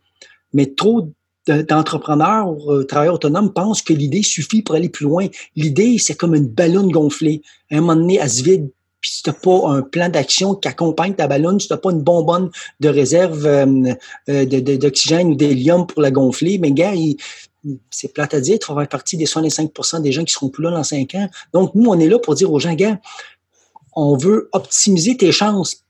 Mais 0.52 0.66
trop 0.66 1.08
d'entrepreneurs 1.46 2.54
euh, 2.72 2.84
travailleurs 2.84 3.14
autonomes 3.14 3.52
pensent 3.52 3.82
que 3.82 3.92
l'idée 3.92 4.22
suffit 4.22 4.62
pour 4.62 4.74
aller 4.74 4.88
plus 4.88 5.04
loin. 5.04 5.26
L'idée, 5.54 5.98
c'est 5.98 6.14
comme 6.14 6.34
une 6.34 6.48
ballonne 6.48 6.90
gonflée. 6.90 7.42
À 7.70 7.76
un 7.76 7.80
moment 7.80 7.96
donné, 7.96 8.18
elle 8.20 8.30
se 8.30 8.42
vide. 8.42 8.70
Puis 9.00 9.20
tu 9.22 9.30
n'as 9.30 9.34
pas 9.34 9.68
un 9.68 9.82
plan 9.82 10.08
d'action 10.08 10.54
qui 10.54 10.66
accompagne 10.68 11.14
ta 11.14 11.28
ballonne, 11.28 11.60
si 11.60 11.68
tu 11.68 11.72
n'as 11.72 11.78
pas 11.78 11.90
une 11.90 12.02
bonbonne 12.02 12.50
de 12.80 12.88
réserve 12.88 13.46
euh, 13.46 13.94
euh, 14.28 14.44
d'oxygène 14.44 15.28
ou 15.28 15.34
d'hélium 15.34 15.86
pour 15.86 16.02
la 16.02 16.10
gonfler, 16.10 16.58
mais 16.58 16.72
gars, 16.72 16.94
c'est 17.90 18.12
plate 18.12 18.34
à 18.34 18.40
dire, 18.40 18.58
tu 18.58 18.72
vas 18.72 18.80
faire 18.80 18.88
partie 18.88 19.16
des 19.16 19.26
65% 19.26 20.02
des 20.02 20.12
gens 20.12 20.24
qui 20.24 20.32
seront 20.32 20.48
plus 20.48 20.64
là 20.64 20.70
dans 20.70 20.84
5 20.84 21.14
ans. 21.14 21.28
Donc, 21.52 21.74
nous, 21.74 21.88
on 21.88 21.98
est 21.98 22.08
là 22.08 22.18
pour 22.18 22.34
dire 22.34 22.52
aux 22.52 22.58
gens, 22.58 22.74
gars, 22.74 22.98
on 23.94 24.16
veut 24.16 24.48
optimiser 24.52 25.16
tes 25.16 25.32
chances 25.32 25.85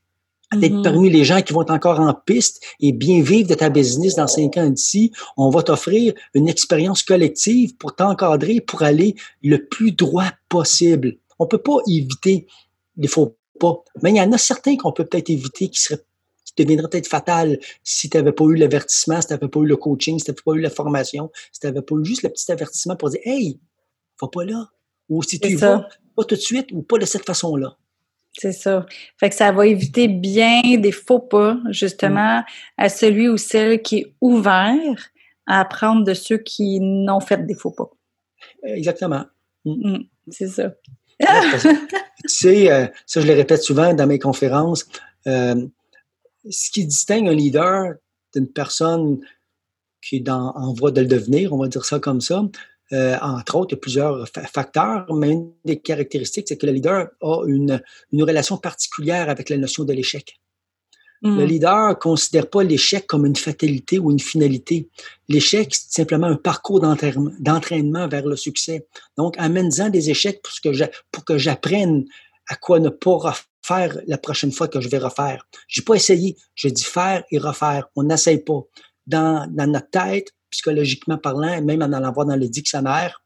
d'être 0.54 0.72
mm-hmm. 0.72 0.82
parmi 0.82 1.10
les 1.10 1.24
gens 1.24 1.42
qui 1.42 1.52
vont 1.52 1.62
être 1.62 1.72
encore 1.72 2.00
en 2.00 2.14
piste 2.14 2.62
et 2.80 2.92
bien 2.92 3.20
vivre 3.20 3.48
de 3.48 3.54
ta 3.54 3.68
business 3.68 4.14
dans 4.14 4.26
cinq 4.26 4.56
ans 4.56 4.70
d'ici. 4.70 5.12
On 5.36 5.50
va 5.50 5.62
t'offrir 5.62 6.14
une 6.34 6.48
expérience 6.48 7.02
collective 7.02 7.76
pour 7.76 7.94
t'encadrer, 7.94 8.60
pour 8.60 8.82
aller 8.82 9.16
le 9.42 9.66
plus 9.66 9.92
droit 9.92 10.30
possible. 10.48 11.16
On 11.38 11.46
peut 11.46 11.58
pas 11.58 11.78
éviter 11.88 12.46
les 12.96 13.08
faux 13.08 13.36
pas, 13.58 13.82
mais 14.02 14.10
il 14.10 14.16
y 14.16 14.20
en 14.20 14.32
a 14.32 14.38
certains 14.38 14.76
qu'on 14.76 14.92
peut 14.92 15.04
peut-être 15.04 15.30
éviter 15.30 15.68
qui 15.68 15.80
seraient 15.80 16.02
qui 16.44 16.62
deviendraient 16.62 16.88
peut-être 16.88 17.08
fatales 17.08 17.58
si 17.82 18.08
tu 18.08 18.16
n'avais 18.16 18.32
pas 18.32 18.44
eu 18.44 18.54
l'avertissement, 18.54 19.20
si 19.20 19.26
tu 19.26 19.32
n'avais 19.32 19.48
pas 19.48 19.60
eu 19.60 19.66
le 19.66 19.76
coaching, 19.76 20.18
si 20.18 20.24
tu 20.24 20.30
n'avais 20.30 20.42
pas 20.44 20.52
eu 20.52 20.60
la 20.60 20.70
formation, 20.70 21.30
si 21.52 21.60
tu 21.60 21.66
n'avais 21.66 21.82
pas 21.82 21.96
eu 21.96 22.04
juste 22.04 22.22
le 22.22 22.28
petit 22.28 22.50
avertissement 22.52 22.96
pour 22.96 23.10
dire 23.10 23.20
Hey, 23.24 23.58
va 24.20 24.28
pas 24.28 24.44
là. 24.44 24.70
Ou 25.08 25.22
si 25.22 25.40
tu 25.40 25.56
vas, 25.56 25.88
pas 26.14 26.24
tout 26.24 26.34
de 26.34 26.40
suite 26.40 26.68
ou 26.72 26.82
pas 26.82 26.98
de 26.98 27.04
cette 27.04 27.24
façon-là. 27.24 27.76
C'est 28.38 28.52
ça. 28.52 28.84
Fait 29.18 29.30
que 29.30 29.34
ça 29.34 29.50
va 29.52 29.66
éviter 29.66 30.08
bien 30.08 30.60
des 30.78 30.92
faux 30.92 31.20
pas, 31.20 31.58
justement, 31.70 32.44
à 32.76 32.88
celui 32.88 33.28
ou 33.28 33.36
celle 33.36 33.80
qui 33.82 33.98
est 33.98 34.14
ouvert 34.20 35.10
à 35.46 35.60
apprendre 35.60 36.04
de 36.04 36.12
ceux 36.12 36.38
qui 36.38 36.80
n'ont 36.80 37.20
fait 37.20 37.46
des 37.46 37.54
faux 37.54 37.70
pas. 37.70 37.90
Exactement. 38.62 39.24
Mm. 39.64 39.90
Mm, 39.90 40.04
c'est 40.28 40.48
ça. 40.48 40.74
tu 41.20 42.28
sais, 42.28 42.70
euh, 42.70 42.86
ça 43.06 43.22
je 43.22 43.26
le 43.26 43.32
répète 43.32 43.62
souvent 43.62 43.94
dans 43.94 44.06
mes 44.06 44.18
conférences, 44.18 44.86
euh, 45.26 45.66
ce 46.50 46.70
qui 46.70 46.84
distingue 46.84 47.28
un 47.28 47.34
leader 47.34 47.94
d'une 48.34 48.48
personne 48.48 49.20
qui 50.02 50.16
est 50.16 50.28
en 50.28 50.74
voie 50.74 50.90
de 50.90 51.00
le 51.00 51.06
devenir, 51.06 51.54
on 51.54 51.58
va 51.58 51.68
dire 51.68 51.86
ça 51.86 51.98
comme 51.98 52.20
ça, 52.20 52.42
euh, 52.92 53.16
entre 53.20 53.56
autres, 53.56 53.72
il 53.72 53.76
y 53.76 53.78
a 53.78 53.80
plusieurs 53.80 54.28
facteurs, 54.28 55.06
mais 55.12 55.32
une 55.32 55.52
des 55.64 55.78
caractéristiques, 55.80 56.46
c'est 56.48 56.56
que 56.56 56.66
le 56.66 56.72
leader 56.72 57.08
a 57.20 57.42
une, 57.46 57.82
une 58.12 58.22
relation 58.22 58.56
particulière 58.58 59.28
avec 59.28 59.50
la 59.50 59.56
notion 59.56 59.84
de 59.84 59.92
l'échec. 59.92 60.38
Le 61.22 61.30
hmm. 61.30 61.44
leader 61.44 61.88
ne 61.88 61.94
considère 61.94 62.48
pas 62.48 62.62
l'échec 62.62 63.06
comme 63.06 63.24
une 63.24 63.36
fatalité 63.36 63.98
ou 63.98 64.10
une 64.10 64.20
finalité. 64.20 64.88
L'échec, 65.28 65.74
c'est 65.74 66.02
simplement 66.02 66.26
un 66.26 66.36
parcours 66.36 66.80
d'entraînement 66.80 68.06
vers 68.06 68.26
le 68.26 68.36
succès. 68.36 68.86
Donc, 69.16 69.34
amène-en 69.38 69.88
des 69.88 70.10
échecs 70.10 70.42
pour 70.42 70.52
que, 70.62 70.84
pour 71.10 71.24
que 71.24 71.38
j'apprenne 71.38 72.04
à 72.48 72.56
quoi 72.56 72.80
ne 72.80 72.90
pas 72.90 73.16
refaire 73.16 73.98
la 74.06 74.18
prochaine 74.18 74.52
fois 74.52 74.68
que 74.68 74.80
je 74.80 74.88
vais 74.88 74.98
refaire. 74.98 75.48
Je 75.68 75.80
n'ai 75.80 75.84
pas 75.84 75.94
essayé, 75.94 76.36
je 76.54 76.68
dis 76.68 76.84
faire 76.84 77.24
et 77.30 77.38
refaire. 77.38 77.88
On 77.96 78.04
n'essaye 78.04 78.38
pas. 78.38 78.60
Dans, 79.06 79.48
dans 79.50 79.70
notre 79.70 79.90
tête, 79.90 80.32
psychologiquement 80.56 81.18
parlant, 81.18 81.60
même 81.62 81.82
en 81.82 81.92
allant 81.92 82.12
voir 82.12 82.26
dans 82.26 82.36
le 82.36 82.48
dictionnaire, 82.48 83.22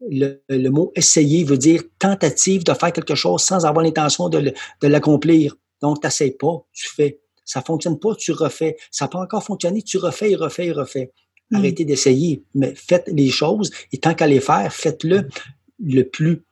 le, 0.00 0.42
le 0.48 0.68
mot 0.70 0.92
essayer 0.94 1.44
veut 1.44 1.58
dire 1.58 1.82
tentative 1.98 2.64
de 2.64 2.72
faire 2.72 2.92
quelque 2.92 3.14
chose 3.14 3.42
sans 3.42 3.66
avoir 3.66 3.84
l'intention 3.84 4.28
de, 4.28 4.52
l'accomplir. 4.82 5.56
Donc, 5.82 6.00
tu 6.00 6.06
n'essayes 6.06 6.36
pas, 6.36 6.64
tu 6.72 6.88
fais. 6.88 7.20
Ça 7.44 7.62
fonctionne 7.62 7.98
pas, 7.98 8.14
tu 8.14 8.32
refais. 8.32 8.76
Ça 8.90 9.08
peut 9.08 9.18
encore 9.18 9.42
fonctionner, 9.42 9.82
tu 9.82 9.98
refais 9.98 10.34
refais 10.34 10.72
refais. 10.72 11.12
Hmm. 11.50 11.56
Arrêtez 11.56 11.84
d'essayer, 11.84 12.44
mais 12.54 12.74
faites 12.74 13.08
les 13.08 13.30
choses 13.30 13.70
et 13.92 13.98
tant 13.98 14.14
qu'à 14.14 14.26
les 14.26 14.40
faire, 14.40 14.72
faites-le 14.72 15.28
le 15.80 16.02
plus 16.02 16.44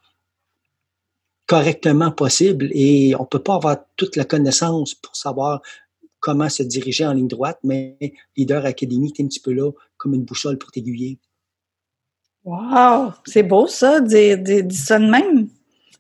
correctement 1.47 2.11
possible 2.11 2.71
et 2.73 3.15
on 3.19 3.25
peut 3.25 3.43
pas 3.43 3.55
avoir 3.55 3.77
toute 3.97 4.17
la 4.17 4.25
connaissance 4.25 4.95
pour 4.95 5.15
savoir 5.15 5.63
comment 6.19 6.49
se 6.49 6.63
diriger 6.63 7.07
en 7.07 7.13
ligne 7.13 7.29
droite, 7.29 7.59
mais 7.63 7.97
Leader 8.37 8.65
Academy 8.65 9.13
est 9.17 9.23
un 9.23 9.29
petit 9.29 9.39
peu 9.39 9.53
là 9.53 9.71
comme 9.97 10.15
une 10.15 10.25
boussole 10.25 10.59
pour 10.59 10.71
t'aiguiller. 10.71 11.19
Wow! 12.47 13.13
C'est 13.25 13.43
beau 13.43 13.67
ça, 13.67 14.01
dire, 14.01 14.39
ça 14.71 14.99
de 14.99 15.11
même. 15.11 15.49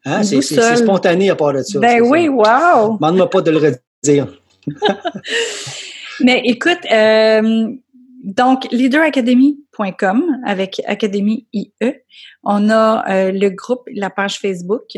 Hein? 0.04 0.22
C'est 0.22 0.40
spontané 0.40 1.28
à 1.28 1.34
part 1.34 1.52
de 1.52 1.62
ça. 1.62 1.80
Ben 1.80 2.00
oui, 2.00 2.28
wow! 2.28 2.94
Demande-moi 2.94 3.28
pas 3.28 3.42
de 3.42 3.50
le 3.50 3.58
redire. 3.58 4.28
mais 6.20 6.42
écoute, 6.44 6.78
euh, 6.92 7.68
donc 8.22 8.70
leaderacademy.com 8.70 10.40
avec 10.44 10.80
Académie 10.86 11.48
IE. 11.52 11.72
On 12.44 12.70
a 12.70 13.04
euh, 13.10 13.32
le 13.32 13.48
groupe, 13.48 13.88
la 13.92 14.10
page 14.10 14.38
Facebook 14.38 14.96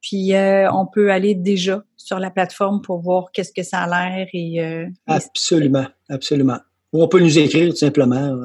Puis 0.00 0.34
euh, 0.34 0.72
on 0.72 0.86
peut 0.86 1.12
aller 1.12 1.34
déjà 1.34 1.84
sur 1.98 2.18
la 2.18 2.30
plateforme 2.30 2.80
pour 2.80 3.00
voir 3.00 3.30
qu'est-ce 3.32 3.52
que 3.52 3.62
ça 3.62 3.80
a 3.80 4.14
l'air 4.16 4.26
et 4.32 4.88
absolument, 5.06 5.86
absolument. 6.08 6.58
Ou 6.92 7.02
on 7.02 7.08
peut 7.08 7.20
nous 7.20 7.38
écrire 7.38 7.70
tout 7.70 7.76
simplement. 7.76 8.40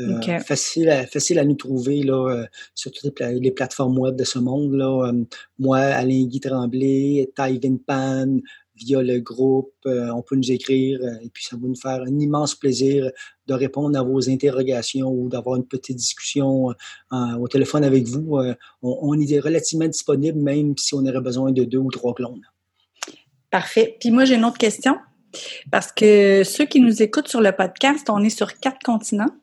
Euh, 0.00 0.40
facile, 0.46 0.90
à, 0.90 1.06
facile 1.06 1.40
à 1.40 1.44
nous 1.44 1.56
trouver 1.56 2.02
là, 2.04 2.44
sur 2.74 2.92
toutes 2.92 3.20
les, 3.20 3.50
plateformes 3.50 3.98
web 3.98 4.14
de 4.14 4.24
ce 4.24 4.38
monde. 4.38 4.74
Là. 4.74 5.12
moi, 5.58 5.78
Alain 5.78 6.24
Guy 6.24 6.38
Tremblay, 6.38 7.28
Taïvin 7.34 7.78
Pan, 7.84 8.38
via 8.76 9.02
le 9.02 9.18
groupe, 9.18 9.74
on 9.84 10.22
peut 10.22 10.36
nous 10.36 10.52
écrire 10.52 11.00
et 11.20 11.28
puis 11.30 11.44
ça 11.44 11.56
va 11.56 11.66
nous 11.66 11.74
faire 11.74 12.00
un 12.02 12.18
immense 12.20 12.54
plaisir 12.54 13.10
de 13.48 13.54
répondre 13.54 13.98
à 13.98 14.02
vos 14.04 14.30
interrogations 14.30 15.10
ou 15.10 15.28
d'avoir 15.28 15.56
une 15.56 15.66
petite 15.66 15.96
discussion 15.96 16.68
au 17.10 17.48
téléphone 17.48 17.82
avec 17.82 18.06
vous. 18.06 18.38
On, 18.82 18.98
on, 19.02 19.20
est 19.20 19.40
relativement 19.40 19.88
disponible 19.88 20.38
même 20.38 20.78
si 20.78 20.94
on 20.94 21.04
aurait 21.04 21.20
besoin 21.20 21.50
de 21.50 21.64
deux 21.64 21.78
ou 21.78 21.90
trois 21.90 22.14
clones. 22.14 22.46
Parfait. 23.50 23.96
Puis 23.98 24.10
moi, 24.10 24.24
j'ai 24.24 24.34
une 24.34 24.44
autre 24.44 24.58
question. 24.58 24.96
Parce 25.70 25.92
que 25.92 26.42
ceux 26.44 26.66
qui 26.66 26.80
nous 26.80 27.02
écoutent 27.02 27.28
sur 27.28 27.40
le 27.40 27.52
podcast, 27.52 28.08
on 28.10 28.22
est 28.22 28.30
sur 28.30 28.58
quatre 28.58 28.80
continents. 28.84 29.34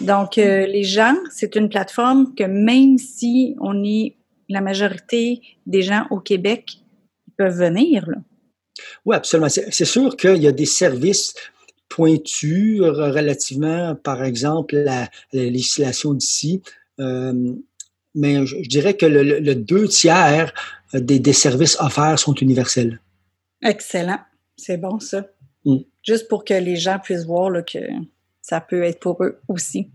Donc, 0.00 0.38
euh, 0.38 0.66
les 0.66 0.84
gens, 0.84 1.16
c'est 1.32 1.56
une 1.56 1.68
plateforme 1.68 2.34
que 2.34 2.44
même 2.44 2.98
si 2.98 3.56
on 3.60 3.82
est 3.84 4.16
la 4.48 4.60
majorité 4.60 5.40
des 5.66 5.82
gens 5.82 6.06
au 6.10 6.20
Québec, 6.20 6.78
ils 7.26 7.32
peuvent 7.36 7.58
venir. 7.58 8.08
Là. 8.08 8.18
Oui, 9.04 9.16
absolument. 9.16 9.48
C'est 9.48 9.84
sûr 9.84 10.16
qu'il 10.16 10.36
y 10.36 10.46
a 10.46 10.52
des 10.52 10.66
services 10.66 11.34
pointus 11.88 12.80
relativement, 12.82 13.94
par 13.96 14.22
exemple, 14.22 14.76
la, 14.76 15.08
la 15.32 15.44
législation 15.44 16.14
d'ici. 16.14 16.62
Euh, 17.00 17.54
mais 18.14 18.46
je, 18.46 18.68
dirais 18.68 18.94
que 18.94 19.06
le, 19.06 19.54
deux 19.54 19.88
tiers 19.88 20.52
des, 20.92 21.18
des 21.18 21.32
services 21.32 21.76
offerts 21.80 22.18
sont 22.18 22.34
universels. 22.34 23.00
Excellent. 23.62 24.20
C'est 24.58 24.76
bon, 24.76 25.00
ça. 25.00 25.24
Mm. 25.64 25.78
Juste 26.02 26.28
pour 26.28 26.44
que 26.44 26.54
les 26.54 26.76
gens 26.76 26.98
puissent 27.02 27.24
voir 27.24 27.50
que 27.64 27.78
ça 28.42 28.60
peut 28.60 28.82
être 28.82 29.00
pour 29.00 29.22
eux 29.22 29.40
aussi. 29.48 29.88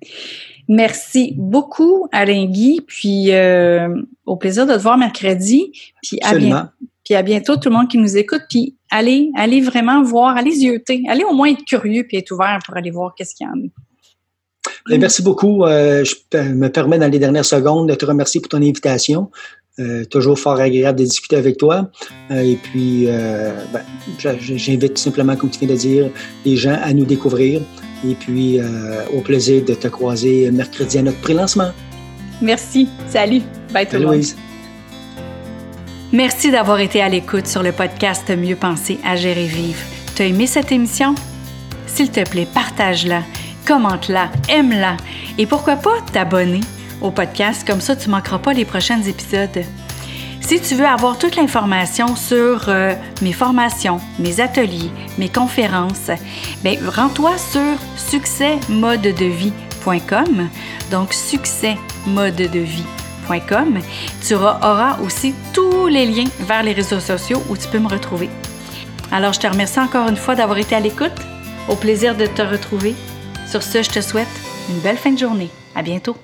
Merci 0.68 1.34
beaucoup, 1.38 2.08
Alain 2.12 2.46
Guy. 2.46 2.82
Puis 2.88 3.32
euh, 3.32 4.02
au 4.26 4.38
plaisir 4.38 4.66
de 4.66 4.74
te 4.74 4.80
voir 4.80 4.98
mercredi. 4.98 5.72
Puis 6.02 6.20
à, 6.24 6.34
puis 7.04 7.16
à 7.16 7.22
bientôt, 7.22 7.58
tout 7.58 7.70
le 7.70 7.76
monde 7.76 7.90
qui 7.90 7.98
nous 7.98 8.16
écoute. 8.16 8.44
Puis 8.50 8.76
allez, 8.90 9.32
allez 9.36 9.62
vraiment 9.62 10.04
voir, 10.04 10.38
allez 10.38 10.52
zioter. 10.52 11.04
Allez 11.10 11.24
au 11.24 11.34
moins 11.34 11.50
être 11.50 11.66
curieux 11.66 12.06
puis 12.08 12.18
être 12.18 12.32
ouvert 12.32 12.60
pour 12.66 12.78
aller 12.78 12.92
voir 12.92 13.14
qu'est-ce 13.16 13.36
qu'il 13.36 13.48
y 13.48 13.50
en 13.50 13.54
a. 13.54 13.70
Ben, 14.90 15.00
merci 15.00 15.22
beaucoup. 15.22 15.66
Euh, 15.66 16.04
je 16.04 16.38
me 16.38 16.68
permets 16.68 17.00
dans 17.00 17.10
les 17.10 17.20
dernières 17.20 17.46
secondes 17.46 17.90
de 17.90 17.96
te 17.96 18.06
remercier 18.06 18.42
pour 18.42 18.50
ton 18.50 18.58
invitation. 18.58 19.32
Euh, 19.80 20.06
toujours 20.06 20.38
fort 20.38 20.60
agréable 20.60 21.00
de 21.00 21.04
discuter 21.04 21.36
avec 21.36 21.58
toi. 21.58 21.90
Euh, 22.30 22.42
et 22.42 22.58
puis, 22.58 23.06
euh, 23.08 23.52
ben, 23.74 23.82
j'invite 24.20 25.00
simplement, 25.00 25.36
comme 25.36 25.50
tu 25.50 25.60
viens 25.60 25.70
de 25.70 25.76
dire, 25.76 26.10
les 26.46 26.56
gens 26.58 26.78
à 26.84 26.94
nous 26.94 27.06
découvrir. 27.06 27.62
Et 28.08 28.14
puis, 28.16 28.60
au 29.16 29.22
plaisir 29.22 29.64
de 29.64 29.74
te 29.74 29.88
croiser 29.88 30.52
mercredi 30.52 30.98
à 30.98 31.04
notre 31.04 31.20
pré-lancement. 31.22 31.72
Merci. 32.42 32.90
Salut. 33.08 33.42
Bye 33.74 33.88
tout 33.88 33.96
le 33.96 34.06
monde. 34.06 34.24
Merci 36.12 36.52
d'avoir 36.52 36.82
été 36.82 37.02
à 37.02 37.08
l'écoute 37.08 37.48
sur 37.48 37.64
le 37.64 37.72
podcast 37.72 38.30
Mieux 38.30 38.58
penser 38.58 39.00
à 39.06 39.16
gérer 39.16 39.48
vivre. 39.48 39.80
T'as 40.16 40.26
aimé 40.26 40.48
cette 40.48 40.74
émission? 40.74 41.16
S'il 41.88 42.12
te 42.12 42.30
plaît, 42.30 42.46
partage-la, 42.54 43.24
commente-la, 43.66 44.30
aime-la 44.50 44.98
et 45.38 45.46
pourquoi 45.46 45.78
pas 45.78 45.96
t'abonner? 46.12 46.60
Au 47.02 47.12
podcast, 47.12 47.66
comme 47.66 47.82
ça 47.82 47.96
tu 47.96 48.10
ne 48.10 48.16
manqueras 48.16 48.40
pas 48.40 48.54
les 48.54 48.66
prochains 48.66 49.02
épisodes. 49.02 49.64
Si 50.46 50.60
tu 50.60 50.76
veux 50.76 50.86
avoir 50.86 51.18
toute 51.18 51.38
l'information 51.38 52.18
sur 52.18 52.68
euh, 52.68 52.94
mes 53.22 53.32
formations, 53.32 54.02
mes 54.20 54.42
ateliers, 54.42 54.92
mes 55.18 55.30
conférences, 55.30 56.12
ben 56.64 56.78
rends-toi 56.86 57.38
sur 57.38 57.78
succèsmodedevie.com. 57.96 60.50
Donc 60.92 61.14
succèsmodedevie.com. 61.14 63.80
Tu 64.28 64.36
auras 64.36 65.00
aussi 65.00 65.34
tous 65.54 65.88
les 65.88 66.06
liens 66.06 66.28
vers 66.42 66.64
les 66.64 66.74
réseaux 66.74 67.00
sociaux 67.00 67.42
où 67.50 67.56
tu 67.56 67.70
peux 67.70 67.80
me 67.80 67.88
retrouver. 67.88 68.30
Alors 69.14 69.32
je 69.32 69.40
te 69.40 69.48
remercie 69.48 69.80
encore 69.80 70.10
une 70.10 70.18
fois 70.18 70.36
d'avoir 70.36 70.58
été 70.58 70.76
à 70.76 70.82
l'écoute. 70.82 71.14
Au 71.70 71.76
plaisir 71.76 72.18
de 72.18 72.26
te 72.26 72.42
retrouver. 72.42 72.96
Sur 73.48 73.64
ce, 73.64 73.82
je 73.82 73.90
te 73.90 74.02
souhaite 74.02 74.28
une 74.70 74.80
belle 74.80 74.98
fin 74.98 75.12
de 75.12 75.20
journée. 75.20 75.50
À 75.74 75.82
bientôt. 75.82 76.18